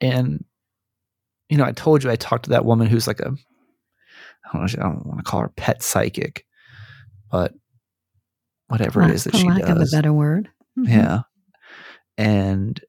[0.01, 0.45] And
[1.49, 3.29] you know, I told you I talked to that woman who's like a
[4.45, 6.45] I don't know, I don't want to call her pet psychic,
[7.31, 7.53] but
[8.69, 9.91] whatever it Lack- is that she lack of a does.
[9.93, 10.49] better word.
[10.79, 10.89] Mhm.
[10.89, 11.21] Yeah.
[12.17, 12.81] And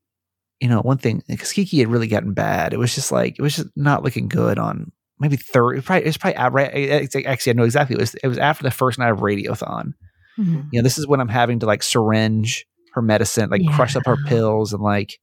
[0.59, 2.73] you know, one thing because Kiki had really gotten bad.
[2.73, 5.73] It was just like it was just not looking good on maybe third.
[5.73, 7.15] It was probably, it was probably right.
[7.25, 7.95] Actually, I know exactly.
[7.95, 9.93] It was it was after the first night of Radiothon.
[10.39, 10.67] Mhm.
[10.71, 14.03] You know, this is when I'm having to like syringe her medicine, like crush up
[14.05, 15.19] her pills, and like.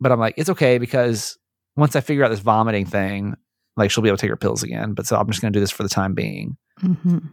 [0.00, 1.38] But I'm like, it's okay because
[1.76, 3.34] once I figure out this vomiting thing,
[3.76, 4.92] like she'll be able to take her pills again.
[4.92, 7.30] But so I'm just going to do this for the time being Mhm.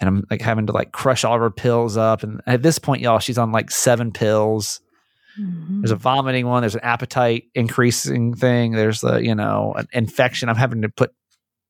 [0.00, 2.22] and I'm like having to like crush all of her pills up.
[2.22, 4.80] And at this point, y'all, she's on like seven pills.
[5.40, 5.80] Mhm.
[5.82, 6.62] There's a vomiting one.
[6.62, 8.72] There's an appetite increasing thing.
[8.72, 10.48] There's the you know an infection.
[10.48, 11.12] I'm having to put.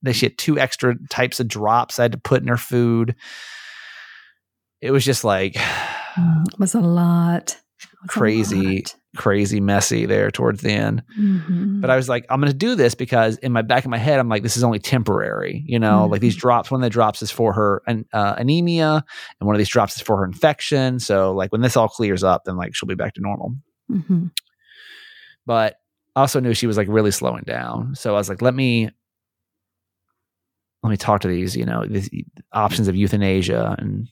[0.02, 3.14] They she had two extra types of drops I had to put in her food.
[4.80, 7.56] It was just like Mm, It was a lot.
[7.80, 8.76] Was a Crazy.
[8.78, 8.94] lot.
[9.16, 11.02] Crazy messy there towards the end.
[11.18, 11.80] Mhm.
[11.82, 13.98] But I was like, I'm going to do this because in my back of my
[13.98, 15.62] head, I'm like, this is only temporary.
[15.66, 16.40] You know, like these Mhm.
[16.40, 16.70] drops.
[16.70, 19.04] One of the drops is for her an, uh, anemia,
[19.40, 20.98] and one of these drops is for her infection.
[20.98, 23.54] So like when this all clears up, then like she'll be back to normal.
[23.90, 24.30] Mhm.
[25.44, 25.76] but
[26.16, 27.94] I also knew she was like really slowing down.
[27.96, 28.90] So I was like, let me
[30.82, 32.10] let me talk to these, you know, these
[32.52, 34.08] options of euthanasia and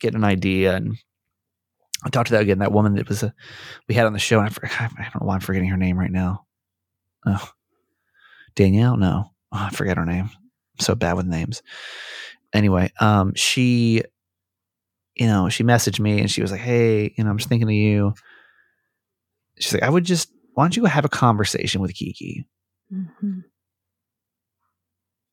[0.00, 0.76] get an idea.
[0.76, 0.96] And
[2.04, 3.32] I talked to that again, that woman that was a,
[3.88, 4.38] we had on the show.
[4.38, 6.44] And I, for- I don't know why I'm forgetting her name right now.
[7.26, 7.50] Oh,
[8.56, 8.96] Danielle?
[8.96, 10.24] No, oh, I forget her name.
[10.32, 11.62] I'm so bad with names.
[12.52, 14.02] Anyway, um, she,
[15.14, 17.68] you know, she messaged me and she was like, Hey, you know, I'm just thinking
[17.68, 18.14] of you.
[19.58, 22.46] She's like, I would just, why don't you go have a conversation with Kiki?
[22.92, 23.44] Mhm.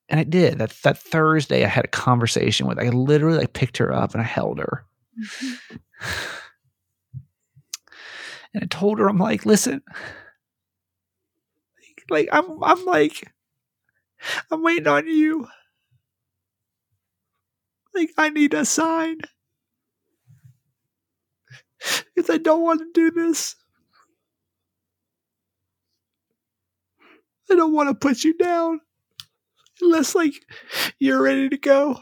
[0.08, 0.58] And I did.
[0.60, 2.80] That that Thursday, I had a conversation with.
[2.80, 4.86] I literally like picked her up and I held her.
[5.20, 5.80] Mhm.
[8.54, 9.82] And I told her, I'm like, listen,
[12.10, 13.32] like I'm I'm like
[14.52, 15.48] I'm waiting on you.
[17.94, 19.20] Like I need a sign.
[22.16, 23.56] Because I don't want to do this.
[27.52, 28.82] I don't want to put you down
[29.82, 30.34] unless like
[31.00, 32.02] you're ready to go.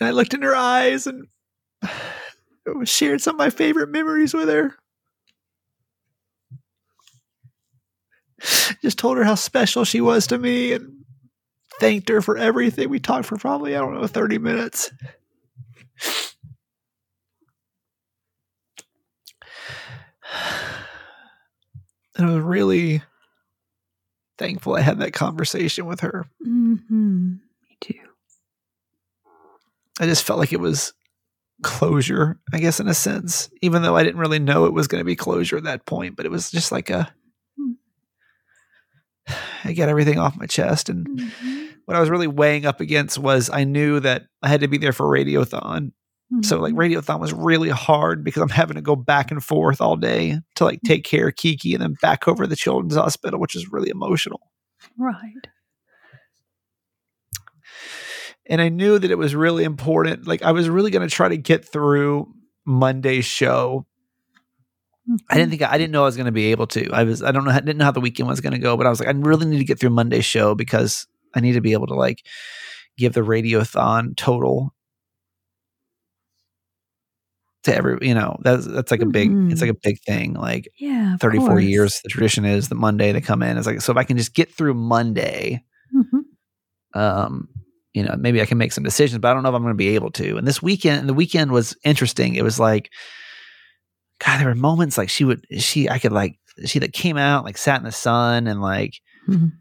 [0.00, 1.26] And I looked in her eyes and
[2.84, 4.74] shared some of my favorite memories with her.
[8.82, 11.04] Just told her how special she was to me and
[11.80, 12.88] thanked her for everything.
[12.88, 14.90] We talked for probably, I don't know, 30 minutes.
[22.16, 23.02] And I was really
[24.38, 26.26] thankful I had that conversation with her.
[26.44, 27.34] Mm-hmm.
[27.34, 27.94] Me too.
[30.00, 30.92] I just felt like it was
[31.62, 35.00] closure, I guess, in a sense, even though I didn't really know it was going
[35.00, 36.16] to be closure at that point.
[36.16, 37.12] But it was just like a,
[39.64, 40.88] I get everything off my chest.
[40.88, 41.64] And Mm-hmm.
[41.84, 44.78] what I was really weighing up against was I knew that I had to be
[44.78, 45.92] there for Radiothon.
[46.42, 46.80] So like Mm-hmm.
[46.80, 50.64] Radiothon was really hard because I'm having to go back and forth all day to
[50.64, 53.72] like take care of Kiki and then back over to the children's hospital, which is
[53.72, 54.40] really emotional.
[54.98, 55.48] right.
[58.48, 60.26] And I knew that it was really important.
[60.26, 62.32] Like I was really going to try to get through
[62.64, 63.86] Monday's show.
[65.30, 66.90] I didn't think I didn't know I was going to be able to.
[66.92, 68.76] I was I don't know I didn't know how the weekend was going to go,
[68.76, 71.52] but I was like I really need to get through Monday's show because I need
[71.52, 72.24] to be able to like
[72.98, 74.74] give the radiothon total
[77.64, 80.68] to every you know that's that's like a big it's like a big thing like
[80.78, 81.16] Yeah.
[81.16, 81.64] 34 course.
[81.64, 84.16] years the tradition is that Monday they come in it's like so if I can
[84.16, 86.20] just get through Monday Mhm.
[86.94, 87.48] um,
[87.94, 89.74] you know, maybe I can make some decisions, but I don't know if I'm going
[89.74, 90.36] to be able to.
[90.36, 92.34] And this weekend, the weekend was interesting.
[92.34, 92.90] It was like,
[94.24, 97.44] God, there were moments like she would, she, I could like, she that came out,
[97.44, 98.94] like sat in the sun and like
[99.28, 99.52] Mhm.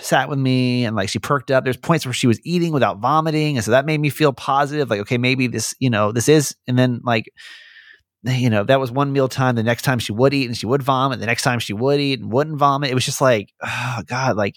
[0.00, 1.64] sat with me and like she perked up.
[1.64, 3.56] There's points where she was eating without vomiting.
[3.56, 4.90] And so that made me feel positive.
[4.90, 7.26] Like, okay, maybe this, you know, this is, and then like,
[8.22, 9.54] you know, that was one meal time.
[9.54, 11.20] The next time she would eat and she would vomit.
[11.20, 12.90] The next time she would eat and wouldn't vomit.
[12.90, 14.56] It was just like, oh God, like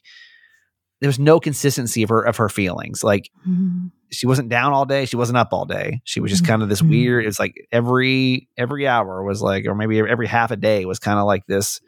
[1.02, 3.04] there was no consistency of her of her feelings.
[3.04, 3.92] Like Mhm.
[4.12, 5.06] she wasn't down all day.
[5.06, 6.02] She wasn't up all day.
[6.04, 6.90] She was just kind of this Mhm.
[6.90, 7.26] weird.
[7.26, 11.20] It's like every every hour was like, or maybe every half a day was kind
[11.20, 11.80] of like this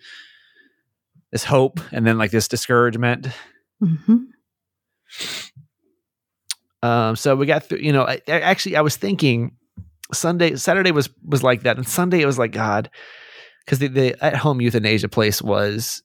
[1.32, 3.28] this hope and then like this discouragement.
[3.82, 4.28] Mhm.
[6.84, 7.80] Um, so we got through.
[7.80, 9.56] You know, I, I actually I was thinking
[10.14, 12.90] Sunday, Saturday was was like that, and Sunday it was like God,
[13.66, 16.02] because the, the at home euthanasia place was.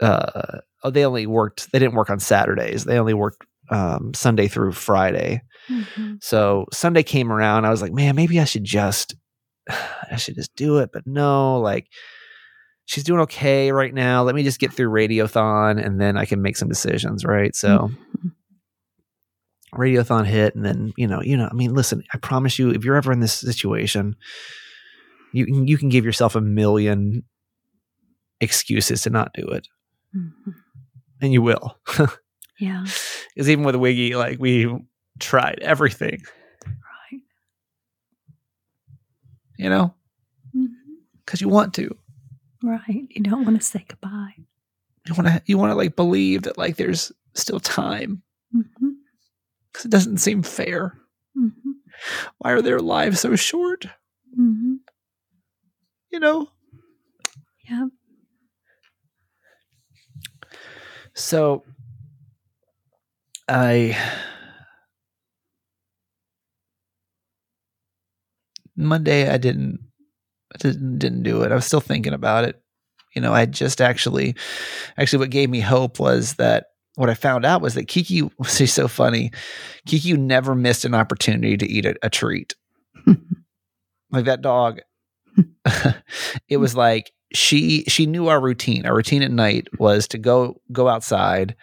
[0.00, 1.70] Uh, oh, they only worked.
[1.72, 2.84] They didn't work on Saturdays.
[2.84, 5.42] They only worked um, Sunday through Friday.
[5.68, 6.22] Mhm.
[6.22, 7.64] So Sunday came around.
[7.64, 9.16] I was like, man, maybe I should just,
[9.68, 10.90] I should just do it.
[10.92, 11.88] But no, like,
[12.84, 14.22] she's doing okay right now.
[14.22, 17.24] Let me just get through Radiothon, and then I can make some decisions.
[17.24, 17.54] Right.
[17.56, 18.32] So Mhm.
[19.74, 21.48] Radiothon hit, and then you know, you know.
[21.50, 22.02] I mean, listen.
[22.14, 24.14] I promise you, if you're ever in this situation,
[25.32, 27.24] you can you can give yourself a million
[28.40, 29.66] excuses to not do it,
[30.16, 30.54] Mhm.
[31.20, 31.78] And you will.
[32.58, 32.84] Yeah.
[33.34, 34.66] Because even with Wiggy, like we
[35.20, 36.22] tried everything.
[36.66, 37.20] Right.
[39.58, 39.94] You know,
[41.24, 41.94] because you want to.
[42.62, 43.06] Right.
[43.10, 44.34] You don't want to say goodbye.
[45.06, 48.22] you want to you want to like believe that like there's still time
[48.54, 48.94] Mhm.
[49.70, 50.98] because it doesn't seem fair
[51.36, 51.52] Mhm.
[52.38, 53.86] why are their lives so short
[54.36, 54.78] Mhm.
[56.10, 56.48] you know
[57.68, 57.88] Yeah.
[61.16, 61.64] So
[63.48, 63.96] i
[68.76, 69.80] monday i didn't
[70.54, 71.50] I didn't didn't do it.
[71.50, 72.62] I was still thinking about it.
[73.14, 74.34] You know i just actually
[74.98, 78.70] actually what gave me hope was that what i found out was that kiki was
[78.72, 79.32] so funny
[79.86, 82.54] kiki never missed an opportunity to eat a, a treat.
[84.12, 84.80] Like that dog.
[86.48, 88.86] It was like she she knew our routine.
[88.86, 91.56] Our routine at night was to go go outside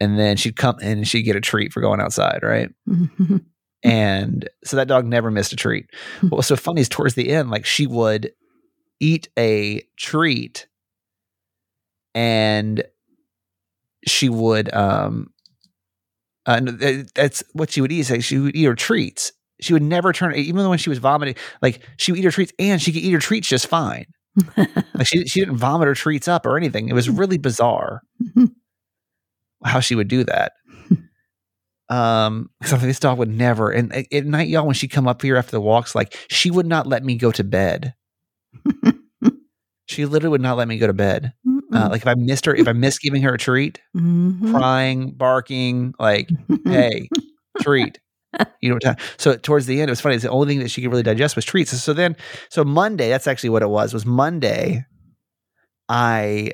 [0.00, 2.68] and then she'd come in and she'd get a treat for going outside right?
[3.84, 5.90] And so that dog never missed a treat.
[6.22, 8.32] What was so funny is towards the end like she would
[8.98, 10.66] eat a treat
[12.14, 12.82] and
[14.06, 15.30] she would um
[16.46, 16.60] uh,
[17.14, 18.10] that's what she would eat.
[18.10, 19.32] Like she would eat her treats.
[19.60, 22.52] She would never turn even when she was vomiting like she would eat her treats
[22.58, 24.06] and she could eat her treats just fine
[24.56, 26.88] like she, she didn't vomit her treats up or anything.
[26.88, 28.02] It was really bizarre
[29.64, 30.52] how she would do that.
[31.90, 35.36] Um because this dog would never and at, night y'all when she come up here
[35.36, 37.94] after the walks like she would not let me go to bed.
[39.86, 41.34] She literally would not let me go to bed.
[41.74, 44.50] Uh, like if i missed her if i missed giving her a treat Mhm.
[44.50, 46.30] crying barking like
[46.64, 47.08] hey
[47.60, 47.98] treat
[48.60, 50.82] you know so towards the end it was funny it's the only thing that she
[50.82, 51.70] could really digest was treats.
[51.82, 52.16] So then
[52.50, 54.84] so monday that's actually what it was was monday
[55.88, 56.50] i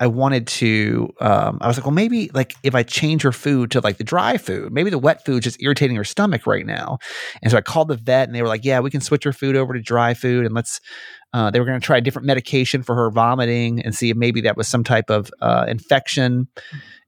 [0.00, 3.70] i wanted to um i was like well maybe like if i change her food
[3.70, 6.98] to like the dry food maybe the wet food's just irritating her stomach right now.
[7.42, 9.32] And so i called the vet and they were like yeah we can switch her
[9.32, 10.80] food over to dry food and let's
[11.32, 14.16] uh, they were going to try a different medication for her vomiting and see if
[14.16, 16.46] maybe that was some type of uh, infection.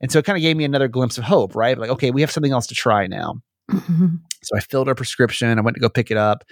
[0.00, 1.78] And so it kind of gave me another glimpse of hope right?
[1.78, 3.36] Like okay we have something else to try now
[3.70, 4.20] Mhm.
[4.42, 5.58] so I filled her prescription.
[5.58, 6.44] I went to go pick it up.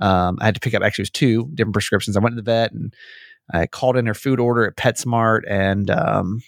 [0.00, 2.16] Um, I had to pick up actually it was two different prescriptions.
[2.16, 2.92] I went to the vet and
[3.54, 6.40] I called in her food order at PetSmart, and um,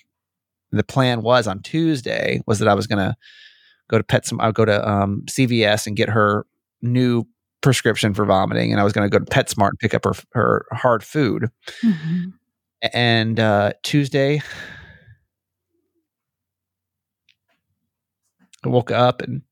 [0.72, 3.16] the plan was on Tuesday was that I was going to
[3.88, 4.38] go to PetSmart.
[4.42, 6.46] I'll go to um, CVS and get her
[6.82, 7.24] new
[7.62, 10.14] prescription for vomiting, and I was going to go to PetSmart and pick up her
[10.34, 11.48] her hard food.
[11.84, 12.32] Mhm.
[12.92, 14.42] And uh, Tuesday,
[18.64, 19.42] I woke up and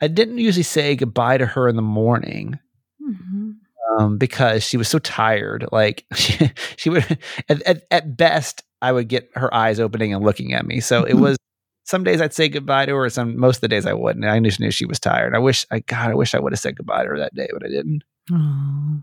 [0.00, 2.58] I didn't usually say goodbye to her in the morning
[3.02, 3.54] Mhm.
[3.98, 5.66] um, because she was so tired.
[5.72, 7.18] Like she, she would,
[7.48, 10.80] at, at, at best, I would get her eyes opening and looking at me.
[10.80, 11.36] So it was
[11.84, 13.08] some days I'd say goodbye to her.
[13.10, 14.24] Some most of the days I wouldn't.
[14.24, 15.34] I just knew she was tired.
[15.34, 17.48] I wish, I God, I wish I would have said goodbye to her that day,
[17.52, 18.02] but I didn't.
[18.32, 18.98] Aw.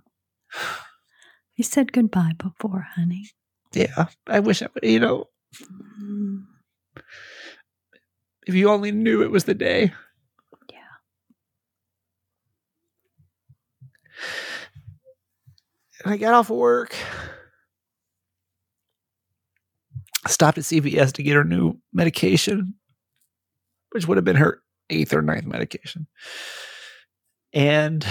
[1.56, 3.30] You said goodbye before, honey.
[3.74, 4.84] Yeah, I wish I would.
[4.84, 5.26] You know,
[6.02, 6.46] Mm.
[8.48, 9.94] if you only knew it was the day.
[16.04, 16.96] And I got off of work.
[20.28, 22.76] Stopped at CVS to get her new medication,
[23.92, 26.08] which would have been her eighth or ninth medication.
[27.54, 28.06] And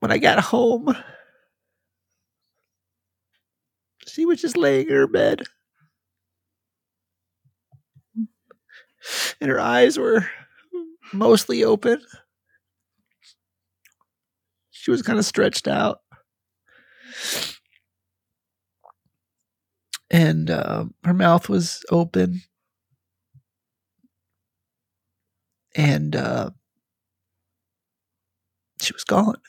[0.00, 0.96] when I got home,
[4.06, 5.42] she was just laying in her bed.
[9.40, 10.28] And her eyes were
[11.12, 12.00] mostly open.
[14.70, 16.00] She was kind of stretched out.
[20.10, 22.42] And um, her mouth was open.
[25.74, 26.50] And uh,
[28.80, 29.40] she was gone.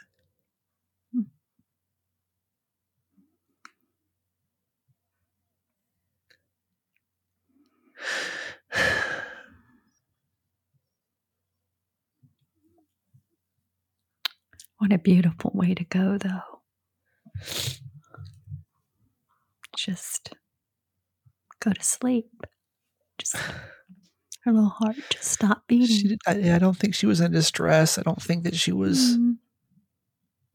[14.80, 16.62] What a beautiful way to go, though.
[19.76, 20.34] Just
[21.60, 22.30] go to sleep.
[23.18, 23.36] Just
[24.44, 25.88] her little heart just stop beating.
[26.10, 27.98] She I, I don't think she was in distress.
[27.98, 29.38] I don't think that she was Mm.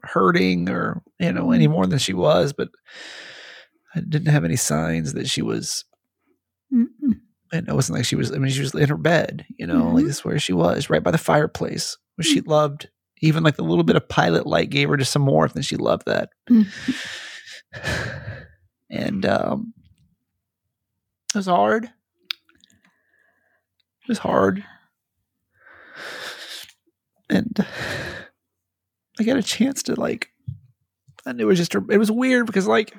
[0.03, 2.69] hurting or you know any more than she was, but
[3.95, 5.85] I didn't have any signs that she was.
[6.73, 7.21] Mm-mm.
[7.53, 8.33] And it wasn't like she was.
[8.33, 9.45] I mean, she was in her bed.
[9.59, 10.07] You know, like Mhm.
[10.09, 12.89] this is where she was, right by the fireplace, where she loved.
[13.23, 15.77] Even like the little bit of pilot light gave her just some warmth, and she
[15.77, 16.31] loved that.
[18.93, 19.73] And um,
[21.35, 21.85] it was hard.
[21.85, 21.91] It
[24.09, 24.63] was hard.
[27.31, 27.57] And
[29.19, 30.29] I got a chance to like
[31.25, 32.95] and it was just it was weird because like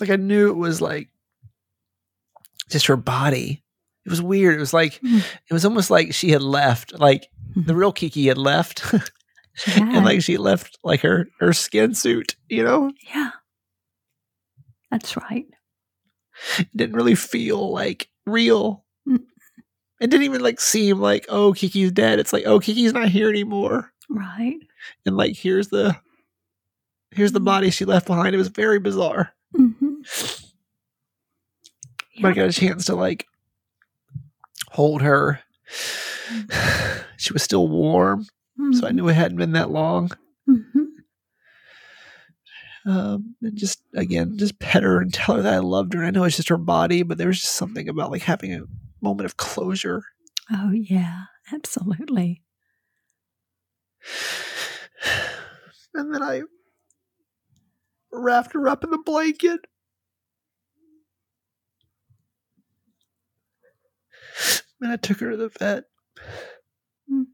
[0.00, 1.08] like I knew it was like
[2.70, 3.62] just her body.
[4.08, 4.56] It was weird.
[4.56, 5.18] It was like Mm.
[5.50, 6.98] it was almost like she had left.
[6.98, 8.82] Like the real Kiki had left.
[9.54, 12.92] She and like she left like her her skin suit, you know?
[13.12, 13.30] yeah.
[14.88, 15.46] That's right.
[16.60, 18.84] It didn't really feel like real.
[19.08, 19.18] Mm.
[20.00, 22.20] It didn't even like seem like, oh, Kiki's dead.
[22.20, 23.92] It's like, oh, Kiki's not here anymore.
[24.08, 24.58] Right.
[25.04, 25.96] And like here's the
[27.10, 27.46] here's the Mm.
[27.46, 28.36] body she left behind.
[28.36, 29.32] It was very bizarre.
[29.56, 29.94] Mm-hmm.
[32.22, 33.26] But I got a chance to like
[34.72, 35.40] hold her.
[37.16, 38.26] she was still warm,
[38.72, 40.10] so I knew it hadn't been that long.
[40.46, 40.84] hmm
[42.88, 46.02] um, and just again, just pet her and tell her that I loved her.
[46.02, 48.62] I know it's just her body, but there was just something about like having a
[49.02, 50.02] moment of closure.
[50.50, 51.24] Oh, yeah.
[51.52, 52.42] Absolutely.
[55.94, 56.42] And then I
[58.12, 59.60] wrapped her up in the blanket.
[64.80, 65.84] And I took her to the vet.
[67.10, 67.26] Mm.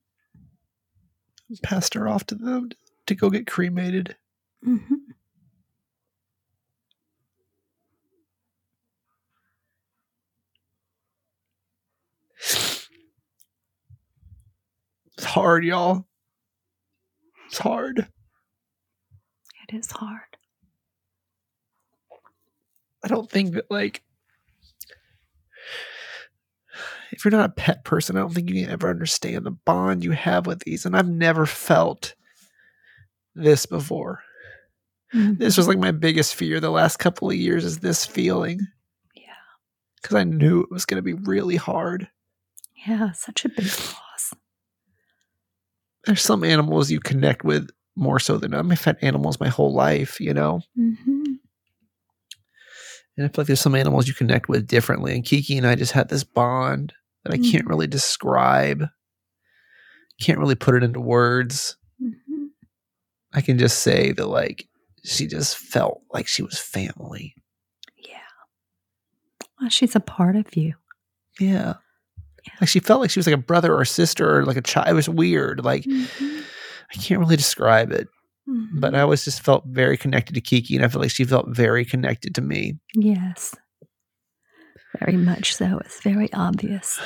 [1.48, 2.70] And passed her off to them
[3.06, 4.16] to go get cremated.
[4.66, 4.94] Mm-hmm.
[15.16, 16.06] It's hard, y'all.
[17.46, 18.08] It's hard.
[19.68, 20.20] It is hard.
[23.02, 24.02] I don't think that like
[27.14, 30.04] if you're not a pet person, I don't think you can ever understand the bond
[30.04, 30.84] you have with these.
[30.84, 32.14] And I've never felt
[33.34, 34.22] this before.
[35.14, 35.38] Mhm.
[35.38, 38.60] This was like my biggest fear the last couple of years is this feeling.
[39.14, 39.32] Yeah.
[40.00, 42.08] Because I knew it was going to be really hard.
[42.86, 44.34] Yeah, such a big loss.
[46.04, 50.20] There's some animals you connect with more so than I've had animals my whole life,
[50.20, 50.60] you know?
[50.78, 51.24] Mm-hmm.
[53.16, 55.14] And I feel like there's some animals you connect with differently.
[55.14, 56.92] And Kiki and I just had this bond
[57.24, 57.68] that I can't Mhm.
[57.70, 58.84] really describe.
[60.20, 61.76] Can't really put it into words.
[62.02, 62.44] Mm-hmm.
[63.32, 64.68] I can just say that like
[65.04, 67.34] she just felt like she was family.
[67.96, 68.18] Yeah.
[69.60, 70.74] Well, she's a part of you.
[71.40, 71.74] Yeah.
[72.46, 72.52] Yeah.
[72.60, 74.88] Like she felt like she was like a brother or sister or like a child.
[74.88, 75.64] It was weird.
[75.64, 76.40] Like Mm-hmm.
[76.92, 78.06] I can't really describe it,
[78.78, 81.48] but I always just felt very connected to Kiki and I feel like she felt
[81.48, 82.78] very connected to me.
[82.94, 83.54] yes,
[85.00, 85.78] very much so.
[85.78, 87.00] It's very obvious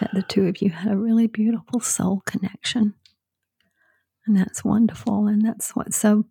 [0.00, 2.94] that the two of you had a really beautiful soul connection.
[4.26, 5.26] And that's wonderful.
[5.26, 6.24] And that's what's so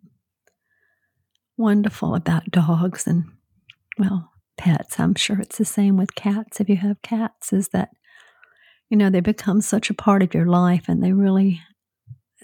[1.56, 3.24] wonderful about dogs and,
[3.98, 5.00] well, pets.
[5.00, 6.60] I'm sure it's the same with cats.
[6.60, 7.90] If you have cats, is that,
[8.88, 11.60] you know, they become such a part of your life and they really,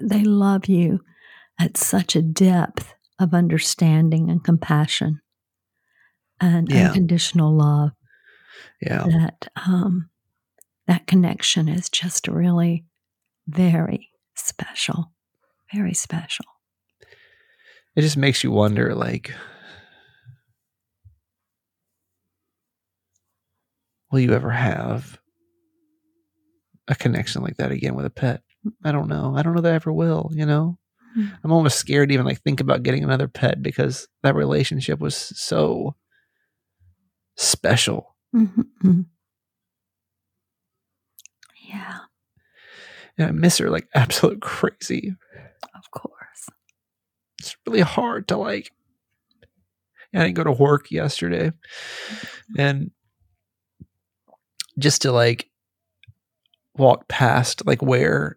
[0.01, 1.01] they love you
[1.59, 5.21] at such a depth of understanding and compassion
[6.41, 6.89] and Yeah.
[6.89, 7.93] unconditional love
[8.85, 9.07] Yeah.
[9.07, 10.11] that um,
[10.87, 12.85] that connection is just really
[13.47, 15.13] very special,
[15.73, 16.47] very special.
[17.97, 19.33] It just makes you wonder like
[24.11, 25.19] will you ever have
[26.87, 28.43] a connection like that again with a pet?
[28.85, 29.35] I don't know.
[29.37, 30.79] I don't know that I ever will, you know?
[31.19, 31.33] Mm.
[31.43, 35.17] I'm almost scared to even like think about getting another pet because that relationship was
[35.17, 35.97] so
[37.37, 38.14] special.
[38.35, 39.01] Mm-hmm.
[41.69, 41.99] Yeah,
[43.17, 45.15] And I miss her like absolute crazy.
[45.75, 46.49] of course.
[47.41, 48.71] It's really hard to like
[50.15, 51.53] I didn't go to work yesterday.
[52.57, 52.91] And
[54.79, 55.49] just to like
[56.77, 58.37] walk past like where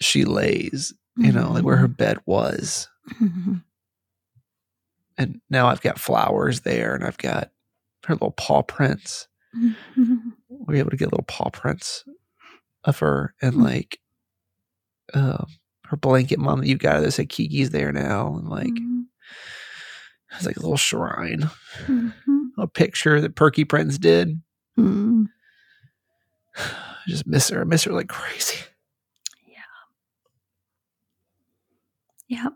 [0.00, 2.88] she lays, you know, like where her bed was.
[3.20, 3.62] Mhm.
[5.18, 7.50] And now I've got flowers there and I've got
[8.06, 9.28] her little paw prints.
[9.56, 10.32] Mhm.
[10.48, 12.04] We were able to get little paw prints
[12.84, 13.62] of her and Mm.
[13.64, 13.98] like
[15.14, 15.46] um
[15.86, 19.06] her blanket mom that you got that said Kiki's there now and like Mhm.
[20.36, 21.50] it's like a little shrine.
[21.86, 22.50] Mhm.
[22.58, 24.42] A picture that Perky Prince did.
[24.78, 25.26] Mhm.
[26.56, 27.60] I just miss her.
[27.62, 28.58] I miss her like crazy.
[32.28, 32.52] Yep.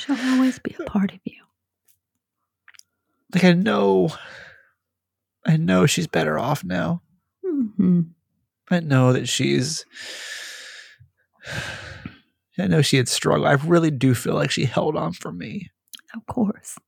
[0.00, 1.36] She'll always be a part of you.
[3.34, 4.10] Like I know
[5.46, 7.02] I know she's better off now.
[7.44, 8.00] hmm
[8.70, 9.84] I know that she's
[12.58, 13.46] I know she had struggled.
[13.48, 15.70] I really do feel like she held on for me.
[16.14, 16.78] Of course.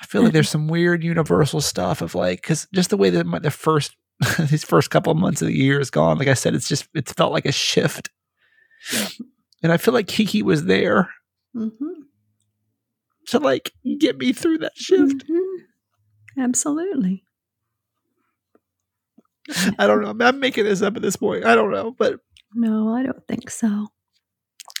[0.00, 3.26] I feel like there's some weird universal stuff of like, because just the way that
[3.26, 3.96] my, the first
[4.50, 6.18] these first couple of months of the year is gone.
[6.18, 8.10] Like I said, it's just it's felt like a shift,
[9.62, 11.10] and I feel like Kiki was there
[11.56, 11.92] Mm-hmm.
[13.28, 15.24] to like get me through that shift.
[16.38, 17.24] Absolutely.
[19.78, 20.10] I don't know.
[20.10, 21.44] I'm, I'm making this up at this point.
[21.44, 22.18] I don't know, but
[22.54, 23.86] No, I don't think so.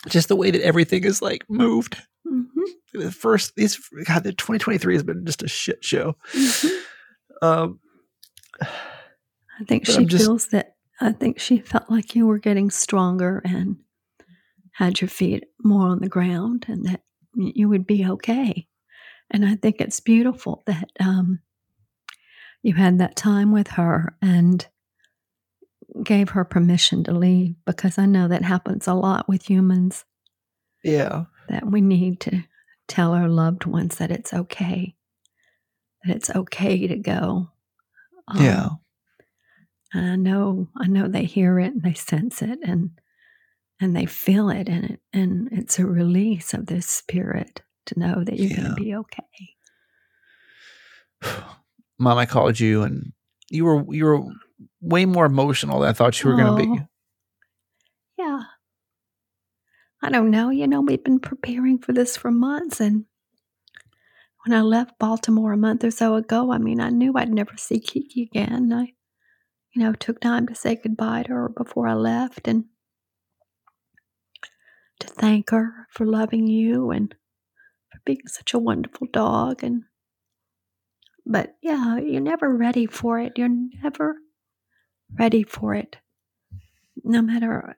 [0.08, 1.96] just the way that everything is like moved.
[2.28, 2.42] hmm
[2.92, 6.16] The first, these God, the 2023 has been just a shit show.
[7.42, 7.80] Um,
[8.60, 10.74] I think she just- feels that.
[11.00, 13.76] I think she felt like you were getting stronger and
[14.76, 17.02] had your feet more on the ground, and that
[17.34, 18.68] you would be okay.
[19.30, 21.40] And I think it's beautiful that um,
[22.62, 24.66] you had that time with her and
[26.04, 30.04] gave her permission to leave because I know that happens a lot with humans
[30.84, 32.44] yeah, that we need to
[32.86, 34.94] tell our loved ones that it's okay,
[36.04, 37.50] that it's okay to go.
[38.28, 38.68] Um, yeah,
[39.94, 42.90] and I know, I know they hear it and they sense it and
[43.80, 48.22] and they feel it and it and it's a release of this spirit to know
[48.24, 48.56] that you're Yeah.
[48.56, 49.22] going to be okay.
[51.98, 53.12] Mom, I called you, and
[53.48, 54.20] you were you were
[54.80, 56.80] way more emotional than I thought you were going to be.
[56.80, 56.86] Oh.
[58.18, 58.42] Yeah.
[60.02, 60.50] I don't know.
[60.50, 62.80] You know, we've been preparing for this for months.
[62.80, 63.06] And
[64.44, 67.56] when I left Baltimore a month or so ago, I mean, I knew I'd never
[67.56, 68.72] see Kiki again.
[68.72, 68.92] I,
[69.74, 72.64] you know, took time to say goodbye to her before I left and
[75.00, 77.14] to thank her for loving you and
[77.92, 79.62] for being such a wonderful dog.
[79.64, 79.84] And,
[81.26, 83.34] but yeah, you're never ready for it.
[83.36, 83.48] You're
[83.82, 84.16] never
[85.18, 85.96] ready for it
[87.04, 87.76] no matter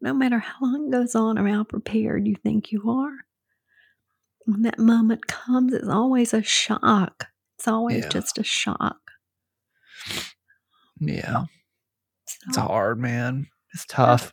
[0.00, 3.12] no matter how long it goes on or how prepared you think you are
[4.46, 8.08] when that moment comes it's always a shock it's always Yeah.
[8.08, 8.98] just a shock
[10.98, 11.44] Yeah.
[12.24, 13.46] It's So, hard, man.
[13.72, 14.32] It's tough.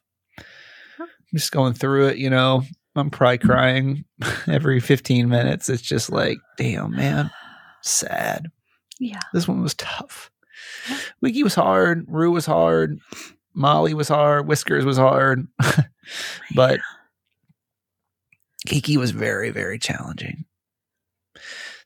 [1.34, 2.64] Just going through it, you know.
[2.96, 4.04] I'm probably crying
[4.48, 5.70] every 15 minutes.
[5.70, 7.32] It's just like, damn, man.
[7.82, 8.48] Sad.
[9.00, 10.30] yeah This one was tough.
[10.90, 10.98] Yeah.
[11.22, 12.06] Wiggy was hard.
[12.08, 13.00] Rue was hard.
[13.54, 14.48] Molly was hard.
[14.48, 15.48] Whiskers was hard.
[16.56, 16.80] but
[18.68, 20.46] Kiki was very, very challenging.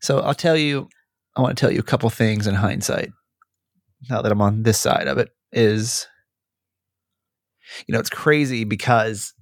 [0.02, 0.89] So I'll tell you,
[1.36, 3.12] I want to tell you a couple things in hindsight.
[4.10, 6.08] Now that I'm on this side of it, is
[7.88, 9.34] you know, it's crazy because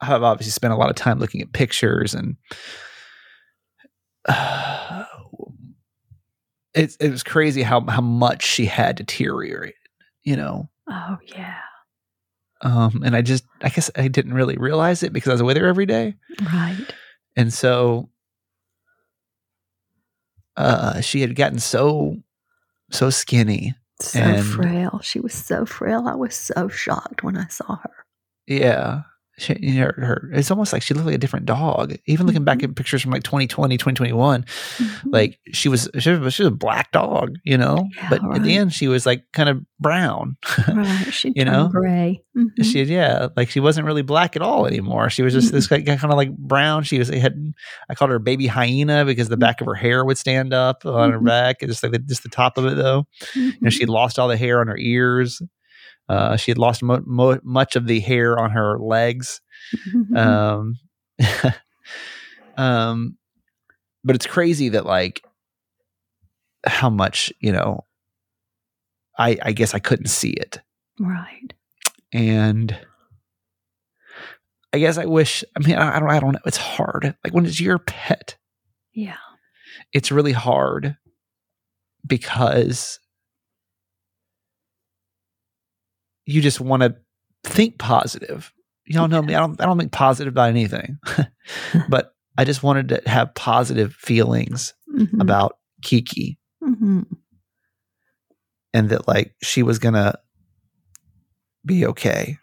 [0.00, 2.36] I've obviously spent a lot of time looking at pictures and
[6.74, 9.74] it's it was crazy how how much she had deteriorated,
[10.22, 10.68] you know.
[10.88, 11.58] oh yeah
[12.62, 15.56] Um, and I just I guess I didn't really realize it because I was with
[15.56, 16.14] her every day.
[16.54, 16.76] right
[17.36, 18.10] And so
[20.56, 22.16] uh she had gotten so
[22.90, 23.74] so skinny.
[24.00, 25.00] So And- frail.
[25.02, 26.06] She was so frail.
[26.08, 28.04] I was so shocked when i saw her.
[28.46, 29.02] Yeah.
[29.38, 31.94] She, know, her, it's almost like she looked like a different dog.
[32.06, 35.00] Even looking back at pictures from like 2020, 2021, Mhm.
[35.06, 38.42] like she was, she was, she was a black dog, you know, Yeah, but at
[38.42, 40.36] the end she was like kind of brown.
[40.68, 41.68] right she you know?
[41.68, 42.64] gray Mhm.
[42.64, 45.08] she, yeah, like she wasn't really black at all anymore.
[45.10, 46.82] She was just this kind of like brown.
[46.82, 47.34] She was, had,
[47.88, 51.12] I called her baby hyena because the back of her hair would stand up on
[51.12, 51.24] her Mhm.
[51.26, 51.60] back.
[51.60, 53.06] Just like the, just the top of it though.
[53.34, 55.40] you know, she lost all the hair on her ears.
[56.08, 59.40] Uh, she had lost mo- mo- much of the hair on her legs.
[60.16, 60.76] Um,
[62.56, 63.18] um,
[64.02, 65.22] but it's crazy that like
[66.66, 67.84] how much you know.
[69.18, 70.60] I I guess I couldn't see it,
[70.98, 71.52] right
[72.12, 72.74] and
[74.72, 75.44] I guess I wish.
[75.54, 76.10] I mean, I, I don't.
[76.10, 76.40] I don't know.
[76.46, 77.14] It's hard.
[77.22, 78.36] Like when it's your pet,
[78.94, 79.16] yeah
[79.92, 80.96] it's really hard
[82.06, 83.00] because
[86.28, 86.94] you just want to
[87.44, 88.52] think positive.
[88.86, 89.34] Y'all know me.
[89.34, 89.60] I don't.
[89.60, 90.98] I don't think positive about anything,
[91.88, 95.20] but I just wanted to have positive feelings Mhm.
[95.20, 97.04] about Kiki Mhm.
[98.74, 100.14] and that like she was gonna
[101.64, 102.38] be okay.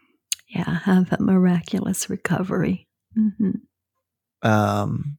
[0.47, 3.51] yeah have a miraculous recovery hmm
[4.41, 5.17] Um,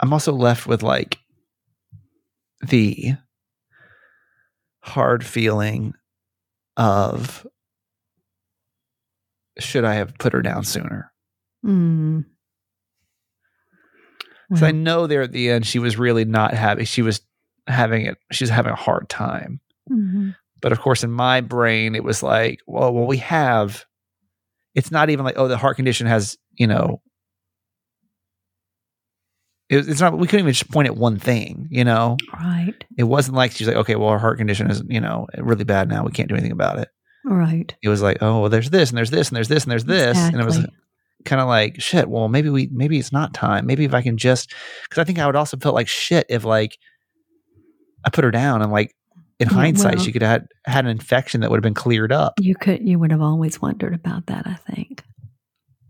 [0.00, 1.18] I'm also left with like
[2.66, 3.14] the
[4.82, 5.94] hard feeling
[6.76, 7.46] of
[9.58, 11.12] should I have put her down sooner?
[11.64, 12.24] Mm.
[14.48, 16.84] Because I know there at the end she was really not happy.
[16.84, 17.20] She was
[17.68, 18.18] having it.
[18.32, 19.60] She was having a hard time.
[19.90, 20.34] mhm.
[20.60, 23.86] But of course, in my brain, it was like, well, well, we have.
[24.74, 27.00] It's not even like, oh, the heart condition has, you know.
[29.70, 30.18] It, it's not.
[30.18, 32.16] We couldn't even just point at one thing, you know.
[32.34, 32.74] Right.
[32.98, 35.88] It wasn't like she's like, okay, well, her heart condition is, you know, really bad
[35.88, 36.04] now.
[36.04, 36.88] We can't do anything about it.
[37.24, 37.74] Right.
[37.82, 39.84] It was like, oh, well, there's this and there's this and there's this and there's
[39.84, 40.66] this, and it was
[41.24, 42.08] kind of like, shit.
[42.08, 43.66] Well, maybe we, maybe it's not time.
[43.66, 44.52] Maybe if I can just,
[44.84, 46.76] because I think I would also felt like shit if like
[48.04, 48.94] I put her down and like
[49.38, 52.10] in hindsight well- she could have had, had an infection that would have been cleared
[52.10, 52.34] up.
[52.40, 52.86] You could.
[52.86, 54.46] You would have always wondered about that.
[54.46, 55.04] I think.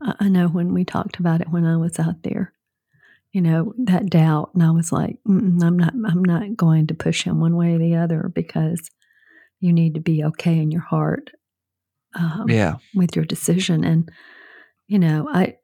[0.02, 2.52] I, I know when we talked about it when I was out there,
[3.32, 5.94] you know that doubt, and I was like, I'm not.
[5.94, 8.90] I'm not going to push him one way or the other because
[9.60, 11.30] you need to be okay in your heart.
[12.14, 12.76] Um, Yeah.
[12.92, 13.84] with your decision.
[13.84, 14.10] And,
[14.88, 15.58] you know, I,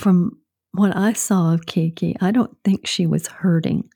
[0.00, 0.40] from
[0.72, 3.88] what I saw of Kiki, I don't think she was hurting.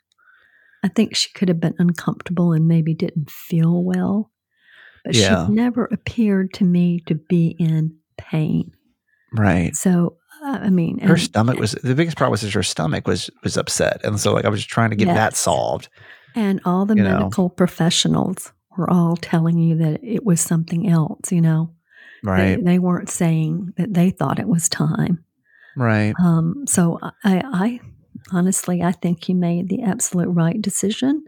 [0.85, 4.31] I think she could have been uncomfortable and maybe didn't feel well.
[5.05, 5.47] But Yeah.
[5.47, 8.71] she never appeared to me to be in pain.
[9.33, 9.75] Right.
[9.75, 13.31] So, I mean, Her and- stomach was the biggest problem was that her stomach was
[13.43, 15.89] was upset, and so like I was just trying to get that solved.
[16.35, 17.19] And all the you know.
[17.19, 21.71] medical professionals were all telling you that it was something else, you know.
[22.23, 22.65] They, Right.
[22.65, 25.25] they weren't saying that they thought it was time.
[25.77, 26.15] Right.
[26.21, 27.11] Um, so I,
[27.45, 27.81] I,
[28.33, 31.25] honestly, I think you made the absolute right decision.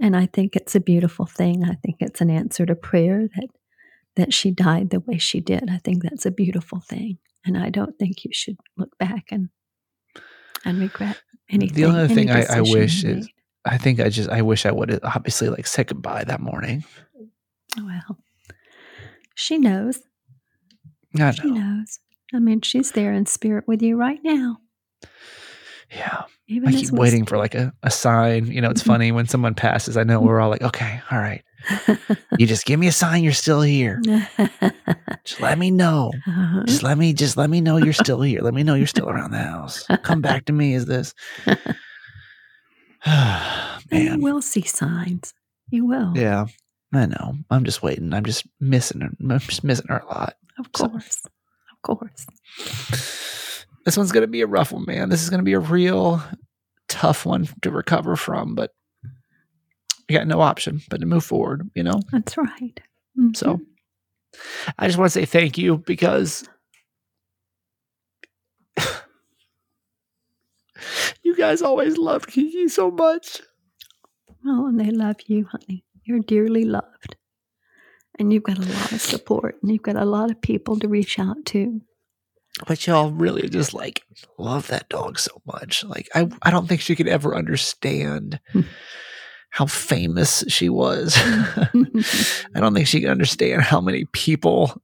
[0.00, 1.64] And I think it's a beautiful thing.
[1.64, 3.48] I think it's an answer to prayer that
[4.16, 5.70] that she died the way she did.
[5.70, 7.18] I think that's a beautiful thing.
[7.44, 9.48] And I don't think you should look back and
[10.64, 11.16] and regret
[11.50, 11.74] anything.
[11.74, 13.28] The only any thing I, I wish is.
[13.64, 16.84] I think I just I wish I would have obviously like said goodbye that morning.
[17.76, 18.18] Well,
[19.34, 20.00] she knows.
[21.18, 22.00] I She knows.
[22.34, 24.58] I mean, she's there in spirit with you right now.
[25.90, 26.22] Yeah.
[26.48, 28.46] Even I keep waiting for like a, a sign.
[28.46, 28.86] You know, it's Mhm.
[28.86, 29.96] funny when someone passes.
[29.96, 31.42] I know we're all like, okay, all right.
[32.38, 34.00] You just give me a sign you're still here.
[35.24, 36.10] Just let me know.
[36.26, 36.62] Uh-huh.
[36.66, 38.40] Just let me just let me know you're still here.
[38.40, 39.86] Let me know you're still around the house.
[40.02, 40.74] Come back to me.
[40.74, 41.14] Is this
[43.04, 45.34] And you will see signs.
[45.70, 46.12] You will.
[46.16, 46.46] Yeah,
[46.92, 47.34] I know.
[47.50, 48.12] I'm just waiting.
[48.12, 49.10] I'm just missing her.
[49.20, 50.34] I'm just missing her a lot.
[50.58, 51.22] Of So- course.
[51.72, 52.26] Of course.
[53.84, 55.08] This one's gonna be a rough one, man.
[55.08, 56.22] This is gonna be a real
[56.88, 58.70] tough one to recover from, but
[60.12, 61.70] we got no option but to move forward.
[61.74, 62.00] You know.
[62.12, 62.78] That's right.
[63.18, 63.34] Mhm.
[63.36, 63.60] So
[64.78, 66.46] I just want to say thank you because
[71.22, 73.40] you guys always loved Kiki so much.
[74.46, 75.84] Oh, and they love you, honey.
[76.04, 77.16] You're dearly loved.
[78.18, 80.88] And you've got a lot of support and you've got a lot of people to
[80.88, 81.80] reach out to.
[82.66, 84.02] But y'all really just like
[84.38, 85.82] love that dog so much.
[85.84, 88.62] Like I I don't think she could ever understand Hmm.
[89.54, 91.14] How famous she was.
[91.18, 91.68] I
[92.60, 94.80] don't think she could understand how many people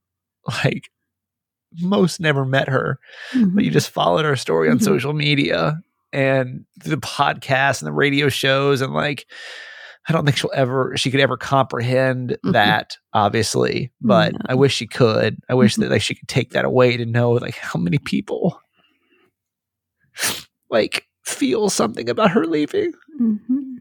[0.63, 0.89] like
[1.81, 2.97] most never met her
[3.53, 4.83] but you just followed her story on Mhm.
[4.83, 5.79] social media
[6.13, 9.25] and the podcast and the radio shows and like
[10.07, 12.53] I don't think she'll ever she could ever comprehend Mhm.
[12.53, 14.39] that obviously but No.
[14.49, 17.31] I wish she could I wish that like she could take that away to know
[17.31, 18.59] like how many people
[20.69, 23.75] like feel something about her leaving Mhm.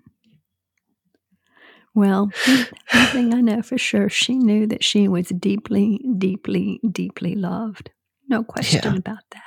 [1.94, 7.34] Well, one thing I know for sure, she knew that she was deeply, deeply, deeply
[7.34, 7.90] loved.
[8.28, 8.98] No question Yeah.
[8.98, 9.42] about that.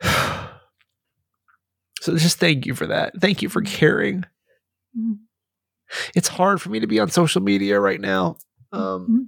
[2.00, 4.24] so just thank you for that thank you for caring
[4.96, 5.18] Mm.
[6.14, 8.36] it's hard for me to be on social media right now
[8.72, 9.26] um Mhm.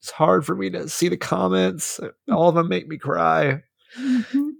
[0.00, 2.00] it's hard for me to see the comments.
[2.30, 3.62] All of them make me cry.
[3.98, 4.50] Mhm.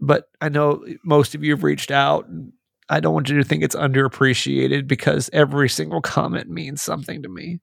[0.00, 2.28] But I know most of you have reached out.
[2.28, 2.52] And
[2.90, 7.28] I don't want you to think it's underappreciated because every single comment means something to
[7.28, 7.60] me.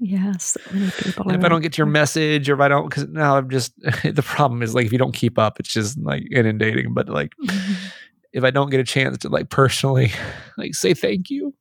[0.00, 0.60] Yeah, so
[1.02, 1.30] people.
[1.30, 3.72] If I don't get your message or if I don't, because now I'm just,
[4.04, 6.94] the problem is like if you don't keep up, it's just like inundating.
[6.94, 7.32] But like.
[7.44, 7.76] Mhm.
[8.32, 10.12] if I don't get a chance to like personally
[10.58, 11.54] like say thank you,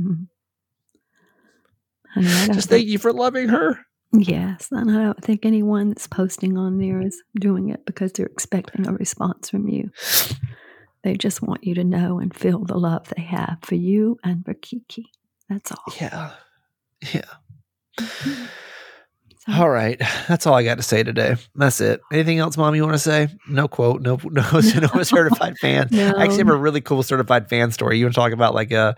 [0.00, 0.24] mm-hmm.
[2.16, 3.78] I just think- thank you for loving her.
[4.12, 8.26] Yes, and I don't think anyone that's posting on there is doing it because they're
[8.26, 9.90] expecting a response from you.
[11.02, 14.44] They just want you to know and feel the love they have for you and
[14.44, 15.10] for Kiki.
[15.48, 15.94] That's all.
[16.00, 16.32] Yeah.
[17.12, 17.22] Yeah.
[19.46, 19.98] So, All right.
[20.28, 21.36] That's all I got to say today.
[21.54, 22.02] That's it.
[22.12, 23.28] Anything else, mom, you want to say?
[23.48, 25.88] No quote, no no, no certified fan.
[25.90, 26.12] No.
[26.16, 27.98] I actually have a really cool certified fan story.
[27.98, 28.96] You want to talk about like a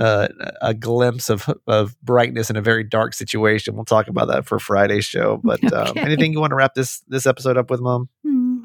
[0.00, 0.28] a,
[0.60, 3.76] a glimpse of of brightness in a very dark situation.
[3.76, 5.40] We'll talk about that for Friday's show.
[5.44, 8.08] But um, anything you want to wrap this this episode up with, mom?
[8.24, 8.64] Hmm.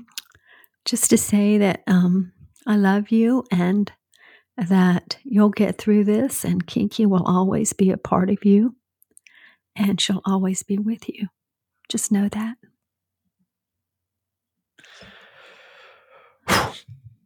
[0.86, 2.34] just to say that um,
[2.66, 3.92] I love you and
[4.58, 8.76] that you'll get through this, and Kiki will always be a part of you,
[9.76, 11.28] and she'll always be with you.
[11.90, 12.56] Just know that.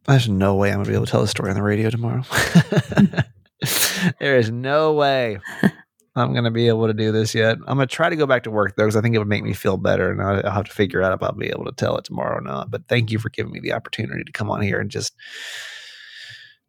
[0.06, 2.22] There's no way I'm gonna be able to tell the story on the radio tomorrow.
[4.18, 5.38] there is no way
[6.20, 7.58] I'm gonna be able to do this yet.
[7.66, 9.42] I'm gonna try to go back to work though, because I think it would make
[9.44, 11.72] me feel better, and I'll, I'll have to figure out if I'll be able to
[11.72, 12.70] tell it tomorrow or not.
[12.70, 15.14] But thank you for giving me the opportunity to come on here and just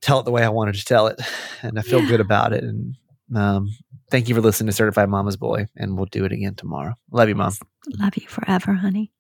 [0.02, 1.22] tell it the way I wanted to tell it,
[1.62, 2.08] and I feel Yeah.
[2.10, 2.64] good about it.
[2.64, 2.96] And
[3.36, 3.70] um,
[4.10, 6.96] thank you for listening to Certified Mama's Boy, and we'll do it again tomorrow.
[7.12, 7.54] Love you, mom.
[8.00, 9.12] Love you forever, honey.